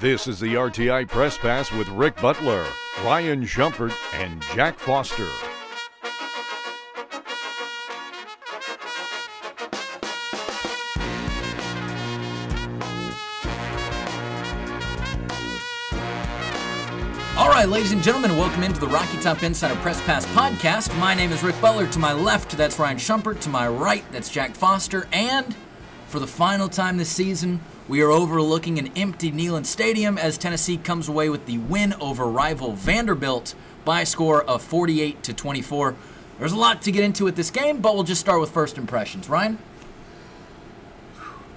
This 0.00 0.26
is 0.26 0.40
the 0.40 0.54
RTI 0.54 1.06
Press 1.08 1.36
Pass 1.36 1.70
with 1.70 1.86
Ric 1.90 2.18
Butler, 2.22 2.64
Ryan 3.04 3.44
Schumpert, 3.44 3.92
and 4.14 4.40
Jack 4.54 4.78
Foster. 4.78 5.28
All 17.36 17.50
right, 17.50 17.68
ladies 17.68 17.92
and 17.92 18.02
gentlemen, 18.02 18.38
welcome 18.38 18.62
into 18.62 18.80
the 18.80 18.86
Rocky 18.86 19.18
Top 19.20 19.42
Insider 19.42 19.78
Press 19.82 20.00
Pass 20.06 20.24
podcast. 20.28 20.98
My 20.98 21.12
name 21.12 21.30
is 21.30 21.42
Ric 21.42 21.60
Butler. 21.60 21.86
To 21.88 21.98
my 21.98 22.14
left, 22.14 22.56
that's 22.56 22.78
Ryan 22.78 22.96
Schumpert. 22.96 23.38
To 23.40 23.50
my 23.50 23.68
right, 23.68 24.10
that's 24.12 24.30
Jack 24.30 24.54
Foster. 24.54 25.06
And 25.12 25.54
for 26.06 26.20
the 26.20 26.26
final 26.26 26.70
time 26.70 26.96
this 26.96 27.10
season, 27.10 27.60
we 27.90 28.02
are 28.02 28.10
overlooking 28.12 28.78
an 28.78 28.88
empty 28.94 29.32
Neyland 29.32 29.66
Stadium 29.66 30.16
as 30.16 30.38
Tennessee 30.38 30.76
comes 30.76 31.08
away 31.08 31.28
with 31.28 31.46
the 31.46 31.58
win 31.58 31.92
over 31.94 32.24
rival 32.24 32.74
Vanderbilt 32.74 33.56
by 33.84 34.02
a 34.02 34.06
score 34.06 34.44
of 34.44 34.62
48 34.62 35.24
to 35.24 35.34
24. 35.34 35.96
There's 36.38 36.52
a 36.52 36.56
lot 36.56 36.82
to 36.82 36.92
get 36.92 37.02
into 37.02 37.24
with 37.24 37.34
this 37.34 37.50
game, 37.50 37.80
but 37.80 37.96
we'll 37.96 38.04
just 38.04 38.20
start 38.20 38.40
with 38.40 38.52
first 38.52 38.78
impressions. 38.78 39.28
Ryan? 39.28 39.58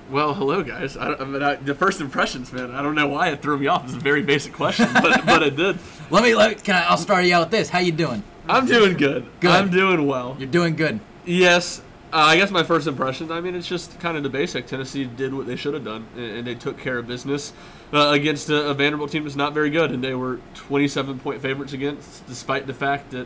Well, 0.09 0.33
hello 0.33 0.63
guys. 0.63 0.97
I, 0.97 1.13
I 1.13 1.23
mean, 1.23 1.43
I, 1.43 1.53
the 1.53 1.75
first 1.75 2.01
impressions, 2.01 2.51
man. 2.51 2.71
I 2.71 2.81
don't 2.81 2.95
know 2.95 3.07
why 3.09 3.29
it 3.29 3.43
threw 3.43 3.59
me 3.59 3.67
off. 3.67 3.85
It's 3.85 3.93
a 3.93 3.99
very 3.99 4.23
basic 4.23 4.53
question, 4.53 4.89
but 4.91 5.23
but 5.27 5.43
it 5.43 5.55
did. 5.55 5.77
Let 6.09 6.23
me, 6.23 6.33
let, 6.33 6.63
can 6.63 6.73
I, 6.73 6.87
I'll 6.87 6.97
start 6.97 7.25
you 7.25 7.35
out 7.35 7.41
with 7.41 7.51
this. 7.51 7.69
How 7.69 7.77
you 7.77 7.91
doing? 7.91 8.23
I'm 8.49 8.65
doing 8.65 8.97
good. 8.97 9.27
Good. 9.39 9.51
I'm 9.51 9.69
doing 9.69 10.07
well. 10.07 10.35
You're 10.39 10.49
doing 10.49 10.75
good. 10.75 10.99
Yes. 11.25 11.83
Uh, 12.13 12.17
I 12.17 12.37
guess 12.37 12.51
my 12.51 12.61
first 12.61 12.85
impressions. 12.85 13.31
I 13.31 13.41
mean, 13.41 13.55
it's 13.55 13.67
just 13.67 13.99
kind 13.99 14.15
of 14.15 14.21
the 14.21 14.29
basic. 14.29 14.67
Tennessee 14.67 15.05
did 15.05 15.33
what 15.33 15.47
they 15.47 15.55
should 15.55 15.73
have 15.73 15.83
done, 15.83 16.05
and, 16.15 16.45
they 16.45 16.53
took 16.53 16.77
care 16.77 16.99
of 16.99 17.07
business 17.07 17.53
uh, 17.91 18.09
against 18.09 18.49
a, 18.49 18.69
a 18.69 18.73
Vanderbilt 18.75 19.09
team 19.09 19.23
that's 19.23 19.35
not 19.35 19.53
very 19.53 19.71
good, 19.71 19.91
and 19.91 20.03
they 20.03 20.13
were 20.13 20.39
27 20.53 21.19
point 21.19 21.41
favorites 21.41 21.73
against, 21.73 22.25
despite 22.27 22.67
the 22.67 22.73
fact 22.73 23.09
that 23.11 23.25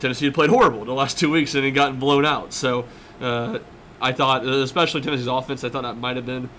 Tennessee 0.00 0.24
had 0.24 0.34
played 0.34 0.50
horrible 0.50 0.84
the 0.84 0.92
last 0.92 1.16
two 1.16 1.30
weeks 1.30 1.54
and 1.54 1.64
had 1.64 1.74
gotten 1.74 1.98
blown 1.98 2.26
out. 2.26 2.52
So. 2.52 2.86
Uh, 3.20 3.60
I 4.02 4.10
thought, 4.10 4.44
especially 4.44 5.00
Tennessee's 5.00 5.28
offense, 5.28 5.62
I 5.62 5.68
thought 5.68 5.84
that 5.84 5.96
might 5.96 6.16
have 6.16 6.26
been 6.26 6.50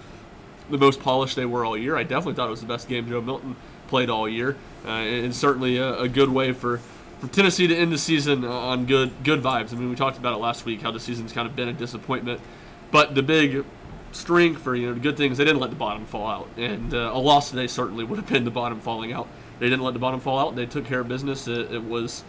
the 0.70 0.78
most 0.78 1.02
polished 1.02 1.36
they 1.36 1.46
were 1.46 1.66
all 1.66 1.78
year. 1.78 1.98
I 1.98 2.04
definitely 2.04 2.36
thought 2.36 2.48
it 2.48 2.52
was 2.52 2.62
the 2.62 2.68
best 2.68 2.88
game 2.88 3.08
Joe 3.10 3.20
Milton 3.20 3.58
played 3.88 4.10
all 4.10 4.30
year, 4.30 4.56
uh, 4.86 4.92
and 4.92 5.36
certainly 5.36 5.76
a, 5.76 6.00
a, 6.00 6.08
good 6.08 6.30
way 6.30 6.54
for, 6.54 6.80
for 7.24 7.34
Tennessee 7.34 7.68
to 7.68 7.76
end 7.76 7.90
the 7.92 7.98
season 7.98 8.44
on 8.44 8.86
good 8.86 9.24
good 9.24 9.42
vibes. 9.42 9.72
I 9.72 9.78
mean, 9.78 9.90
we 9.90 9.96
talked 9.96 10.18
about 10.18 10.34
it 10.34 10.38
last 10.42 10.66
week 10.66 10.82
how 10.82 10.92
the 10.92 11.00
season's 11.00 11.32
kind 11.32 11.48
of 11.48 11.56
been 11.56 11.70
a 11.70 11.74
disappointment, 11.74 12.42
but 12.92 13.16
the 13.16 13.24
big 13.24 13.64
strength 14.12 14.62
for 14.62 14.76
you 14.76 14.88
know 14.88 14.94
the 14.94 15.00
good 15.00 15.16
things 15.16 15.38
they 15.38 15.46
didn't 15.46 15.62
let 15.62 15.70
the 15.70 15.76
bottom 15.78 16.06
fall 16.06 16.28
out, 16.28 16.50
and 16.58 16.94
uh, 16.94 17.12
a 17.14 17.18
loss 17.20 17.50
today 17.50 17.68
certainly 17.68 18.04
would 18.04 18.20
have 18.20 18.28
been 18.28 18.44
the 18.44 18.52
bottom 18.52 18.82
falling 18.82 19.14
out. 19.14 19.30
They 19.60 19.70
didn't 19.70 19.84
let 19.84 19.94
the 19.94 20.02
bottom 20.02 20.20
fall 20.20 20.38
out. 20.38 20.56
They 20.58 20.66
took 20.66 20.86
care 20.86 21.00
of 21.00 21.08
business. 21.08 21.48
It, 21.48 21.72
it 21.72 21.84
was 21.84 22.26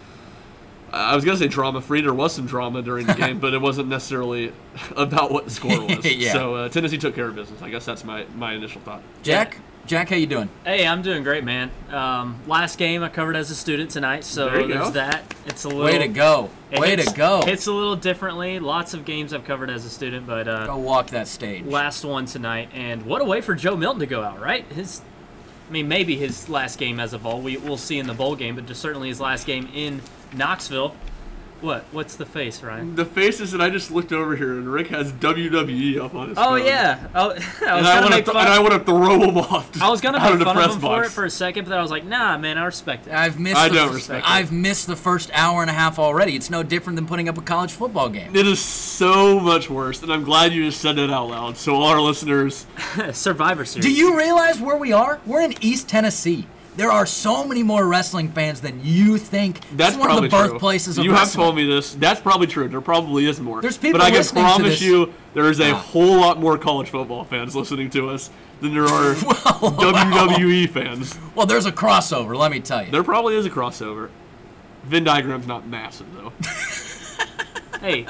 I 0.92 1.16
was 1.16 1.24
gonna 1.24 1.38
say 1.38 1.48
drama 1.48 1.80
free. 1.80 2.00
There 2.00 2.14
was 2.14 2.32
some 2.32 2.46
drama 2.46 2.80
during 2.80 3.06
the 3.06 3.14
game, 3.14 3.38
but 3.40 3.52
it 3.52 3.60
wasn't 3.60 3.88
necessarily 3.88 4.52
about 4.96 5.32
what 5.32 5.44
the 5.44 5.50
score 5.50 5.86
was. 5.86 6.04
yeah. 6.04 6.32
So 6.32 6.54
uh, 6.54 6.68
Tennessee 6.68 6.98
took 6.98 7.16
care 7.16 7.26
of 7.26 7.34
business. 7.34 7.60
I 7.62 7.70
guess 7.70 7.84
that's 7.84 8.04
my, 8.04 8.26
my 8.36 8.52
initial 8.52 8.80
thought. 8.82 9.02
Jack, 9.24 9.58
Jack, 9.86 10.08
how 10.08 10.16
you 10.16 10.26
doing? 10.26 10.48
Hey, 10.64 10.86
I'm 10.86 11.02
doing 11.02 11.22
great, 11.22 11.44
man. 11.44 11.70
Um, 11.90 12.40
last 12.46 12.78
game 12.78 13.02
I 13.02 13.10
covered 13.10 13.36
as 13.36 13.50
a 13.50 13.54
student 13.54 13.90
tonight, 13.90 14.24
so 14.24 14.46
There 14.48 14.66
there's 14.66 14.84
go. 14.86 14.90
that. 14.92 15.34
It's 15.44 15.64
a 15.64 15.68
little 15.68 15.84
Way 15.84 15.98
to 15.98 16.08
go! 16.08 16.48
Way 16.72 16.96
hits- 16.96 17.10
to 17.12 17.16
go! 17.16 17.42
It's 17.46 17.66
a 17.66 17.72
little 17.72 17.94
differently. 17.94 18.58
Lots 18.60 18.94
of 18.94 19.04
games 19.04 19.34
I've 19.34 19.44
covered 19.44 19.68
as 19.68 19.84
a 19.84 19.90
student, 19.90 20.26
but 20.26 20.48
uh, 20.48 20.66
Go 20.66 20.78
walk 20.78 21.08
that 21.08 21.28
stage. 21.28 21.66
last 21.66 22.02
one 22.02 22.24
tonight, 22.24 22.70
and 22.72 23.04
what 23.04 23.20
a 23.20 23.24
way 23.26 23.42
for 23.42 23.54
Joe 23.54 23.76
Milton 23.76 24.00
to 24.00 24.06
go 24.06 24.22
out, 24.22 24.40
right? 24.40 24.64
His, 24.72 25.02
I 25.68 25.72
mean, 25.72 25.86
maybe 25.86 26.16
his 26.16 26.48
last 26.48 26.78
game 26.78 26.98
as 26.98 27.12
a 27.12 27.18
Vol. 27.18 27.42
We 27.42 27.58
we'll 27.58 27.76
see 27.76 27.98
in 27.98 28.06
the 28.06 28.14
bowl 28.14 28.36
game, 28.36 28.54
but 28.54 28.64
just 28.64 28.80
certainly 28.80 29.08
his 29.08 29.20
last 29.20 29.46
game 29.46 29.68
in 29.74 30.00
Knoxville. 30.34 30.96
What? 31.64 31.84
What's 31.92 32.16
the 32.16 32.26
face, 32.26 32.62
Ryan? 32.62 32.94
The 32.94 33.06
faces 33.06 33.52
that 33.52 33.60
I 33.62 33.70
just 33.70 33.90
looked 33.90 34.12
over 34.12 34.36
here, 34.36 34.52
and 34.52 34.70
Ric 34.70 34.88
has 34.88 35.12
WWE 35.12 35.98
up 35.98 36.14
on 36.14 36.28
his 36.28 36.38
Oh 36.38 36.56
phone. 36.58 36.66
yeah. 36.66 37.08
Oh, 37.14 37.30
I 37.30 37.34
was 37.34 37.42
And 37.62 37.66
I 37.68 37.80
gonna 37.82 38.00
want 38.02 38.10
make 38.10 38.24
to 38.26 38.32
fun. 38.32 38.44
and 38.44 38.54
I 38.54 38.58
want 38.60 38.72
to 38.74 38.78
throw 38.80 39.20
him 39.28 39.38
off. 39.38 39.82
I 39.82 39.88
was 39.88 40.00
gonna 40.02 40.18
out 40.18 40.38
make 40.38 40.46
fun 40.46 40.56
of 40.58 40.72
him 40.74 40.80
box. 40.80 40.82
for 40.82 41.04
it 41.04 41.10
for 41.10 41.24
a 41.24 41.30
second, 41.30 41.64
but 41.64 41.70
then 41.70 41.78
I 41.78 41.82
was 41.82 41.90
like, 41.90 42.04
Nah, 42.04 42.36
man, 42.36 42.58
I 42.58 42.64
respect 42.66 43.06
it. 43.06 43.14
I've 43.14 43.40
missed. 43.40 43.56
I 43.56 43.68
the, 43.68 43.74
don't 43.76 43.94
respect 43.94 44.26
it. 44.26 44.30
I've 44.30 44.52
missed 44.52 44.86
the 44.86 44.96
first 44.96 45.30
hour 45.32 45.62
and 45.62 45.70
a 45.70 45.74
half 45.74 45.98
already. 45.98 46.36
It's 46.36 46.50
no 46.50 46.62
different 46.62 46.96
than 46.96 47.06
putting 47.06 47.28
up 47.30 47.38
a 47.38 47.42
college 47.42 47.72
football 47.72 48.10
game. 48.10 48.36
It 48.36 48.46
is 48.46 48.60
so 48.60 49.40
much 49.40 49.70
worse, 49.70 50.02
and 50.02 50.12
I'm 50.12 50.22
glad 50.24 50.52
you 50.52 50.66
just 50.66 50.82
said 50.82 50.98
it 50.98 51.10
out 51.10 51.28
loud. 51.30 51.56
So 51.56 51.74
all 51.74 51.84
our 51.84 52.00
listeners, 52.00 52.66
Survivor 53.12 53.64
Series. 53.64 53.86
Do 53.86 53.92
you 53.92 54.16
realize 54.18 54.60
where 54.60 54.76
we 54.76 54.92
are? 54.92 55.18
We're 55.24 55.40
in 55.42 55.54
East 55.62 55.88
Tennessee. 55.88 56.46
There 56.76 56.90
are 56.90 57.06
so 57.06 57.44
many 57.46 57.62
more 57.62 57.86
wrestling 57.86 58.30
fans 58.32 58.60
than 58.60 58.80
you 58.84 59.16
think. 59.16 59.60
that's 59.76 59.92
this 59.92 59.96
one 59.96 60.08
probably 60.08 60.26
of 60.26 60.30
the 60.32 60.36
true. 60.38 60.48
birthplaces 60.52 60.98
of 60.98 61.04
You 61.04 61.12
have 61.12 61.32
told 61.32 61.54
me 61.54 61.64
this. 61.66 61.94
That's 61.94 62.20
probably 62.20 62.48
true. 62.48 62.66
There 62.68 62.80
probably 62.80 63.26
is 63.26 63.40
more. 63.40 63.62
There's 63.62 63.78
people 63.78 64.00
but 64.00 64.06
I 64.06 64.10
can 64.10 64.24
promise 64.24 64.80
you, 64.82 65.12
there 65.34 65.48
is 65.50 65.60
a 65.60 65.72
Wow. 65.72 65.78
whole 65.78 66.16
lot 66.20 66.40
more 66.40 66.58
college 66.58 66.90
football 66.90 67.24
fans 67.24 67.54
listening 67.54 67.90
to 67.90 68.10
us 68.10 68.30
than 68.60 68.74
there 68.74 68.84
are 68.84 69.14
well, 69.24 69.72
WWE 69.72 70.68
fans. 70.68 71.16
Well, 71.36 71.46
there's 71.46 71.66
a 71.66 71.72
crossover. 71.72 72.36
Let 72.36 72.50
me 72.50 72.58
tell 72.60 72.84
you. 72.84 72.90
There 72.90 73.04
probably 73.04 73.36
is 73.36 73.46
a 73.46 73.50
crossover. 73.50 74.10
Venn 74.84 75.04
diagram's 75.04 75.46
not 75.46 75.66
massive 75.68 76.06
though. 76.14 76.32
Hey, 77.80 78.06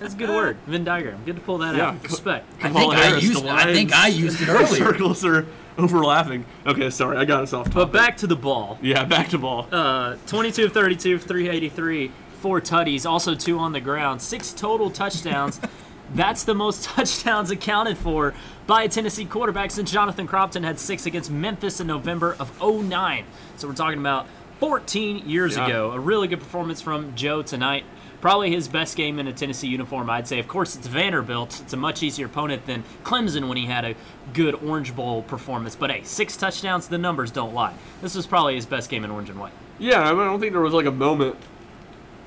that's 0.00 0.14
a 0.14 0.16
good 0.16 0.28
word. 0.30 0.56
Venn 0.66 0.84
diagram. 0.84 1.20
Good 1.24 1.36
to 1.36 1.42
pull 1.42 1.58
that 1.58 1.74
Yeah, 1.76 1.88
out. 1.90 2.02
Respect. 2.02 2.46
I 2.62 2.68
think 2.70 2.94
I 2.94 3.16
used. 3.18 3.44
the 3.44 3.50
I 3.50 3.72
think 3.72 3.92
I 3.92 4.08
used 4.08 4.40
it 4.40 4.48
earlier. 4.48 4.66
circles 4.66 5.24
are 5.24 5.46
overlapping. 5.76 6.44
Okay, 6.66 6.90
sorry, 6.90 7.16
I 7.16 7.24
got 7.24 7.42
us 7.42 7.52
off 7.52 7.66
topic. 7.66 7.74
But 7.74 7.92
back 7.92 8.16
to 8.18 8.26
the 8.26 8.36
ball. 8.36 8.78
Yeah, 8.82 9.04
back 9.04 9.28
to 9.30 9.38
ball. 9.38 9.66
Uh, 9.70 10.16
22 10.26 10.66
of 10.66 10.72
32, 10.72 11.18
383, 11.18 12.10
four 12.40 12.60
tutties, 12.60 13.04
also 13.08 13.34
two 13.34 13.58
on 13.58 13.72
the 13.72 13.80
ground, 13.80 14.20
six 14.22 14.52
total 14.52 14.90
touchdowns. 14.90 15.60
That's 16.14 16.44
the 16.44 16.54
most 16.54 16.84
touchdowns 16.84 17.50
accounted 17.50 17.98
for 17.98 18.32
by 18.66 18.84
a 18.84 18.88
Tennessee 18.88 19.26
quarterback 19.26 19.70
since 19.70 19.90
Jonathan 19.90 20.26
Crompton 20.26 20.62
had 20.64 20.80
six 20.80 21.04
against 21.04 21.30
Memphis 21.30 21.80
in 21.80 21.86
November 21.86 22.34
of 22.40 22.50
09. 22.62 23.24
So 23.56 23.68
we're 23.68 23.74
talking 23.74 23.98
about 23.98 24.26
14 24.58 25.28
years 25.28 25.56
Yeah. 25.56 25.66
ago. 25.66 25.90
A 25.92 26.00
really 26.00 26.26
good 26.26 26.38
performance 26.40 26.80
from 26.80 27.14
Joe 27.14 27.42
tonight. 27.42 27.84
Probably 28.20 28.50
his 28.50 28.66
best 28.66 28.96
game 28.96 29.18
in 29.20 29.28
a 29.28 29.32
Tennessee 29.32 29.68
uniform, 29.68 30.10
I'd 30.10 30.26
say. 30.26 30.40
Of 30.40 30.48
course, 30.48 30.74
it's 30.74 30.88
Vanderbilt. 30.88 31.60
It's 31.60 31.72
a 31.72 31.76
much 31.76 32.02
easier 32.02 32.26
opponent 32.26 32.66
than 32.66 32.82
Clemson 33.04 33.48
when 33.48 33.56
he 33.56 33.66
had 33.66 33.84
a 33.84 33.94
good 34.32 34.54
Orange 34.56 34.94
Bowl 34.94 35.22
performance. 35.22 35.76
But 35.76 35.90
hey, 35.90 36.02
six 36.02 36.36
touchdowns, 36.36 36.88
the 36.88 36.98
numbers 36.98 37.30
don't 37.30 37.54
lie. 37.54 37.74
This 38.02 38.16
was 38.16 38.26
probably 38.26 38.56
his 38.56 38.66
best 38.66 38.90
game 38.90 39.04
in 39.04 39.10
orange 39.10 39.30
and 39.30 39.38
white. 39.38 39.52
Yeah, 39.78 40.00
I, 40.00 40.12
mean, 40.12 40.20
I 40.20 40.24
don't 40.24 40.40
think 40.40 40.52
there 40.52 40.60
was 40.60 40.74
like 40.74 40.86
a 40.86 40.90
moment, 40.90 41.36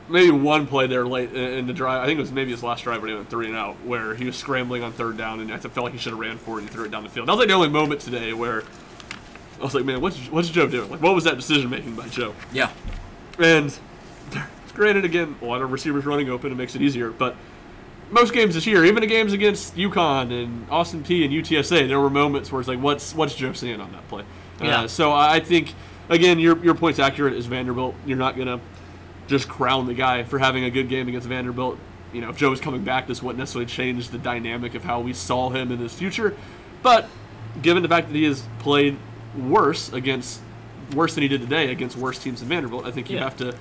maybe 0.07 0.31
one 0.31 0.65
play 0.65 0.87
there 0.87 1.05
late 1.05 1.33
in, 1.33 1.59
in 1.59 1.67
the 1.67 1.73
drive. 1.73 2.01
I 2.01 2.05
think 2.05 2.19
it 2.19 2.21
was 2.21 2.31
maybe 2.31 2.51
his 2.51 2.63
last 2.63 2.85
drive 2.85 3.01
when 3.01 3.09
he 3.09 3.15
went 3.15 3.29
three 3.29 3.47
and 3.47 3.57
out, 3.57 3.75
where 3.83 4.15
he 4.15 4.23
was 4.23 4.37
scrambling 4.37 4.83
on 4.83 4.93
third 4.93 5.17
down, 5.17 5.41
and 5.41 5.51
I 5.51 5.57
felt 5.57 5.83
like 5.83 5.93
he 5.93 5.99
should 5.99 6.13
have 6.13 6.19
ran 6.19 6.37
for 6.37 6.59
it 6.59 6.61
and 6.61 6.69
threw 6.69 6.85
it 6.85 6.91
down 6.91 7.03
the 7.03 7.09
field. 7.09 7.27
That 7.27 7.33
was 7.33 7.39
like 7.39 7.49
the 7.49 7.55
only 7.55 7.69
moment 7.69 7.99
today 7.99 8.31
where 8.31 8.63
I 9.59 9.63
was 9.63 9.75
like, 9.75 9.83
man, 9.83 9.99
what's 9.99 10.17
what's 10.31 10.49
Joe 10.49 10.67
doing? 10.67 10.89
Like, 10.89 11.01
what 11.01 11.13
was 11.13 11.25
that 11.25 11.35
decision 11.35 11.69
making 11.69 11.95
by 11.95 12.07
Joe? 12.07 12.33
Yeah. 12.53 12.71
And 13.37 13.77
granted, 14.71 15.05
again, 15.05 15.35
a 15.41 15.45
lot 15.45 15.61
of 15.61 15.71
receivers 15.71 16.05
running 16.05 16.29
open, 16.29 16.51
it 16.51 16.55
makes 16.55 16.75
it 16.75 16.81
easier, 16.81 17.11
but. 17.11 17.35
Most 18.13 18.33
games 18.33 18.55
this 18.55 18.67
year, 18.67 18.83
even 18.83 18.99
the 18.99 19.07
games 19.07 19.31
against 19.31 19.77
UConn 19.77 20.33
and 20.43 20.69
Austin 20.69 21.01
Peay 21.01 21.23
and 21.23 21.33
UTSA, 21.33 21.87
there 21.87 21.97
were 21.97 22.09
moments 22.09 22.51
where 22.51 22.59
it's 22.59 22.67
like, 22.67 22.81
what's 22.81 23.15
what's 23.15 23.33
Joe 23.33 23.53
seeing 23.53 23.79
on 23.79 23.89
that 23.93 24.05
play? 24.09 24.25
Yeah. 24.61 24.81
Uh, 24.81 24.87
so 24.89 25.13
I 25.13 25.39
think, 25.39 25.73
again, 26.09 26.37
your 26.37 26.57
your 26.61 26.75
point's 26.75 26.99
accurate. 26.99 27.33
Is 27.35 27.45
Vanderbilt? 27.45 27.95
You're 28.05 28.17
not 28.17 28.35
gonna 28.35 28.59
just 29.27 29.47
crown 29.47 29.87
the 29.87 29.93
guy 29.93 30.23
for 30.23 30.39
having 30.39 30.65
a 30.65 30.69
good 30.69 30.89
game 30.89 31.07
against 31.07 31.25
Vanderbilt. 31.25 31.77
You 32.11 32.19
know, 32.19 32.29
if 32.31 32.35
Joe 32.35 32.49
was 32.49 32.59
coming 32.59 32.83
back, 32.83 33.07
this 33.07 33.23
wouldn't 33.23 33.39
necessarily 33.39 33.67
change 33.71 34.09
the 34.09 34.17
dynamic 34.17 34.75
of 34.75 34.83
how 34.83 34.99
we 34.99 35.13
saw 35.13 35.49
him 35.49 35.71
in 35.71 35.77
his 35.79 35.93
future. 35.93 36.35
But 36.83 37.07
given 37.61 37.81
the 37.81 37.87
fact 37.87 38.09
that 38.09 38.13
he 38.17 38.25
has 38.25 38.43
played 38.59 38.97
worse 39.37 39.93
against 39.93 40.41
worse 40.93 41.13
than 41.15 41.21
he 41.21 41.29
did 41.29 41.39
today 41.39 41.71
against 41.71 41.95
worse 41.95 42.19
teams 42.19 42.41
than 42.41 42.49
Vanderbilt, 42.49 42.85
I 42.85 42.91
think 42.91 43.09
you 43.09 43.15
Yeah. 43.19 43.23
have 43.23 43.37
to 43.37 43.55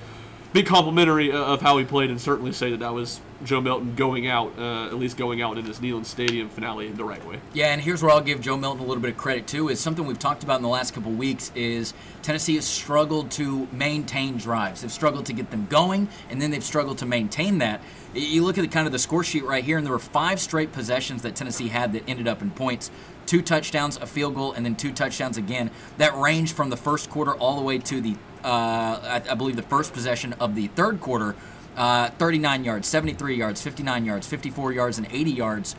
be 0.53 0.63
complimentary 0.63 1.31
uh, 1.31 1.37
of 1.37 1.61
how 1.61 1.77
he 1.77 1.85
played 1.85 2.09
and 2.09 2.19
certainly 2.19 2.51
say 2.51 2.71
that 2.71 2.79
that 2.79 2.93
was 2.93 3.21
Joe 3.43 3.61
Milton 3.61 3.95
going 3.95 4.27
out, 4.27 4.51
uh, 4.57 4.85
at 4.87 4.95
least 4.95 5.17
going 5.17 5.41
out 5.41 5.57
in 5.57 5.65
this 5.65 5.79
Neyland 5.79 6.05
Stadium 6.05 6.49
finale 6.49 6.87
in 6.87 6.95
the 6.95 7.03
right 7.03 7.25
way. 7.25 7.39
Yeah, 7.53 7.67
and 7.67 7.81
here's 7.81 8.03
where 8.03 8.11
I'll 8.11 8.21
give 8.21 8.41
Joe 8.41 8.57
Milton 8.57 8.83
a 8.83 8.87
little 8.87 9.01
bit 9.01 9.11
of 9.11 9.17
credit 9.17 9.47
too. 9.47 9.69
Is 9.69 9.79
something 9.79 10.05
we've 10.05 10.19
talked 10.19 10.43
about 10.43 10.57
in 10.57 10.63
the 10.63 10.69
last 10.69 10.93
couple 10.93 11.11
weeks. 11.11 11.51
Is 11.55 11.93
Tennessee 12.21 12.55
has 12.55 12.65
struggled 12.65 13.31
to 13.31 13.67
maintain 13.71 14.37
drives. 14.37 14.81
They've 14.81 14.91
struggled 14.91 15.25
to 15.27 15.33
get 15.33 15.49
them 15.51 15.67
going, 15.69 16.09
and 16.29 16.41
then 16.41 16.51
they've 16.51 16.63
struggled 16.63 16.97
to 16.99 17.05
maintain 17.05 17.57
that. 17.59 17.81
You 18.13 18.43
look 18.43 18.57
at 18.57 18.61
the 18.61 18.67
kind 18.67 18.85
of 18.85 18.91
the 18.91 18.99
score 18.99 19.23
sheet 19.23 19.45
right 19.45 19.63
here, 19.63 19.77
and 19.77 19.85
there 19.85 19.93
were 19.93 19.99
five 19.99 20.39
straight 20.39 20.71
possessions 20.71 21.21
that 21.21 21.35
Tennessee 21.35 21.69
had 21.69 21.93
that 21.93 22.03
ended 22.07 22.27
up 22.27 22.41
in 22.41 22.51
points. 22.51 22.91
Two 23.25 23.41
touchdowns, 23.41 23.97
a 23.97 24.05
field 24.05 24.35
goal, 24.35 24.51
and 24.51 24.65
then 24.65 24.75
two 24.75 24.91
touchdowns 24.91 25.37
again. 25.37 25.71
That 25.97 26.15
ranged 26.15 26.55
from 26.55 26.69
the 26.69 26.77
first 26.77 27.09
quarter 27.09 27.33
all 27.35 27.55
the 27.55 27.61
way 27.61 27.77
to 27.77 28.01
the, 28.01 28.17
I, 28.49 29.21
I 29.29 29.35
believe, 29.35 29.55
the 29.55 29.61
first 29.61 29.93
possession 29.93 30.33
of 30.33 30.55
the 30.55 30.67
third 30.67 30.99
quarter. 30.99 31.35
Uh, 31.75 32.09
39 32.09 32.65
yards, 32.65 32.85
73 32.89 33.35
yards, 33.35 33.61
59 33.61 34.03
yards, 34.03 34.27
54 34.27 34.73
yards, 34.73 34.97
and 34.97 35.07
80 35.09 35.31
yards 35.31 35.75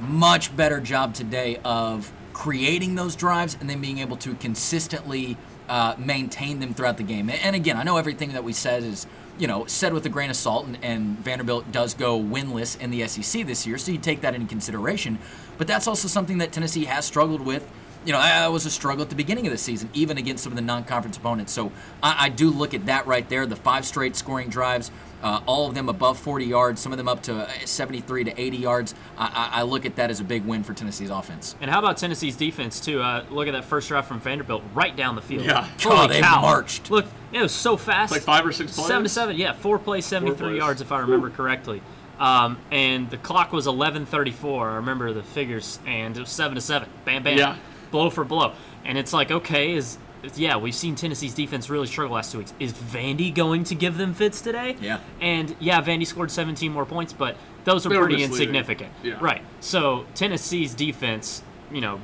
much 0.00 0.54
better 0.56 0.80
job 0.80 1.14
today 1.14 1.60
of 1.64 2.12
creating 2.32 2.94
those 2.94 3.14
drives 3.14 3.56
and 3.60 3.70
then 3.70 3.80
being 3.80 3.98
able 3.98 4.16
to 4.16 4.34
consistently 4.34 5.36
uh, 5.68 5.94
maintain 5.98 6.60
them 6.60 6.74
throughout 6.74 6.96
the 6.96 7.02
game. 7.02 7.30
And 7.30 7.56
again, 7.56 7.76
I 7.76 7.84
know 7.84 7.96
everything 7.96 8.32
that 8.32 8.44
we 8.44 8.52
said 8.52 8.82
is, 8.82 9.06
you 9.38 9.46
know, 9.46 9.66
said 9.66 9.92
with 9.92 10.04
a 10.06 10.08
grain 10.08 10.30
of 10.30 10.36
salt, 10.36 10.66
and, 10.66 10.78
and 10.82 11.18
Vanderbilt 11.18 11.72
does 11.72 11.94
go 11.94 12.20
winless 12.20 12.78
in 12.80 12.90
the 12.90 13.06
SEC 13.06 13.46
this 13.46 13.66
year, 13.66 13.78
so 13.78 13.92
you 13.92 13.98
take 13.98 14.20
that 14.20 14.34
into 14.34 14.46
consideration. 14.46 15.18
But 15.58 15.66
that's 15.66 15.86
also 15.86 16.08
something 16.08 16.38
that 16.38 16.52
Tennessee 16.52 16.84
has 16.84 17.04
struggled 17.04 17.40
with. 17.40 17.68
You 18.04 18.12
know, 18.12 18.18
I 18.18 18.48
was 18.48 18.66
a 18.66 18.70
struggle 18.70 19.02
at 19.02 19.08
the 19.10 19.16
beginning 19.16 19.46
of 19.46 19.52
the 19.52 19.58
season, 19.58 19.88
even 19.94 20.18
against 20.18 20.44
some 20.44 20.52
of 20.52 20.56
the 20.56 20.62
non-conference 20.62 21.16
opponents. 21.16 21.52
So 21.52 21.72
I, 22.02 22.26
I 22.26 22.28
do 22.28 22.50
look 22.50 22.74
at 22.74 22.86
that 22.86 23.06
right 23.06 23.26
there. 23.28 23.46
The 23.46 23.56
five 23.56 23.84
straight 23.86 24.14
scoring 24.14 24.48
drives, 24.50 24.90
uh, 25.22 25.40
all 25.46 25.66
of 25.68 25.74
them 25.74 25.88
above 25.88 26.18
40 26.18 26.44
yards, 26.44 26.82
some 26.82 26.92
of 26.92 26.98
them 26.98 27.08
up 27.08 27.22
to 27.22 27.48
73 27.64 28.24
to 28.24 28.38
80 28.40 28.56
yards. 28.58 28.94
I, 29.16 29.50
I, 29.54 29.60
I 29.60 29.62
look 29.62 29.86
at 29.86 29.96
that 29.96 30.10
as 30.10 30.20
a 30.20 30.24
big 30.24 30.44
win 30.44 30.62
for 30.62 30.74
Tennessee's 30.74 31.08
offense. 31.08 31.56
And 31.62 31.70
how 31.70 31.78
about 31.78 31.96
Tennessee's 31.96 32.36
defense 32.36 32.78
too? 32.78 33.00
Uh, 33.00 33.24
look 33.30 33.48
at 33.48 33.52
that 33.52 33.64
first 33.64 33.88
drive 33.88 34.06
from 34.06 34.20
Vanderbilt, 34.20 34.62
right 34.74 34.94
down 34.94 35.14
the 35.14 35.22
field. 35.22 35.46
Yeah. 35.46 35.62
Holy 35.80 35.96
God, 35.96 36.10
they 36.10 36.20
cow! 36.20 36.42
marched. 36.42 36.90
Look, 36.90 37.06
it 37.32 37.40
was 37.40 37.52
so 37.52 37.78
fast. 37.78 38.12
Like 38.12 38.20
five 38.22 38.44
or 38.44 38.52
six 38.52 38.74
plays. 38.74 38.86
Seven 38.86 39.04
to 39.04 39.08
seven, 39.08 39.36
yeah, 39.36 39.54
four 39.54 39.78
plays, 39.78 40.04
seventy-three 40.04 40.48
plays. 40.48 40.58
yards, 40.58 40.80
if 40.82 40.92
I 40.92 41.00
remember 41.00 41.30
correctly. 41.30 41.80
Um, 42.18 42.58
and 42.70 43.10
the 43.10 43.16
clock 43.16 43.50
was 43.52 43.66
eleven 43.66 44.04
thirty-four. 44.06 44.68
I 44.70 44.76
remember 44.76 45.12
the 45.12 45.22
figures, 45.22 45.78
and 45.86 46.16
it 46.16 46.20
was 46.20 46.28
seven 46.28 46.54
to 46.54 46.60
seven. 46.60 46.88
Bam, 47.04 47.22
bam, 47.22 47.38
Yeah. 47.38 47.56
Blow 47.94 48.10
for 48.10 48.24
blow. 48.24 48.52
And 48.84 48.98
it's 48.98 49.12
like, 49.12 49.30
okay, 49.30 49.74
is 49.74 49.98
yeah, 50.34 50.56
we've 50.56 50.74
seen 50.74 50.96
Tennessee's 50.96 51.32
defense 51.32 51.70
really 51.70 51.86
struggle 51.86 52.16
last 52.16 52.32
two 52.32 52.38
weeks. 52.38 52.52
Is 52.58 52.72
Vandy 52.72 53.32
going 53.32 53.62
to 53.64 53.74
give 53.76 53.96
them 53.96 54.14
fits 54.14 54.40
today? 54.40 54.76
Yeah. 54.80 54.98
And 55.20 55.54
yeah, 55.60 55.80
Vandy 55.80 56.04
scored 56.04 56.30
17 56.32 56.72
more 56.72 56.84
points, 56.84 57.12
but 57.12 57.36
those 57.64 57.86
are 57.86 57.90
They 57.90 57.96
were 57.96 58.06
pretty 58.06 58.22
misleading. 58.22 58.54
insignificant. 58.54 58.92
Yeah. 59.04 59.18
Right. 59.20 59.42
So 59.60 60.06
Tennessee's 60.16 60.74
defense, 60.74 61.42
you 61.70 61.80
know, 61.80 62.00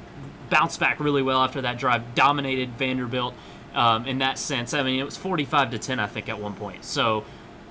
bounced 0.48 0.78
back 0.78 1.00
really 1.00 1.22
well 1.22 1.42
after 1.42 1.60
that 1.62 1.76
drive, 1.78 2.14
dominated 2.14 2.70
Vanderbilt 2.76 3.34
um, 3.74 4.06
in 4.06 4.18
that 4.18 4.38
sense. 4.38 4.74
I 4.74 4.84
mean, 4.84 5.00
it 5.00 5.04
was 5.04 5.16
45 5.16 5.72
to 5.72 5.78
10, 5.78 5.98
I 5.98 6.06
think, 6.06 6.28
at 6.28 6.38
one 6.40 6.54
point. 6.54 6.84
So, 6.84 7.24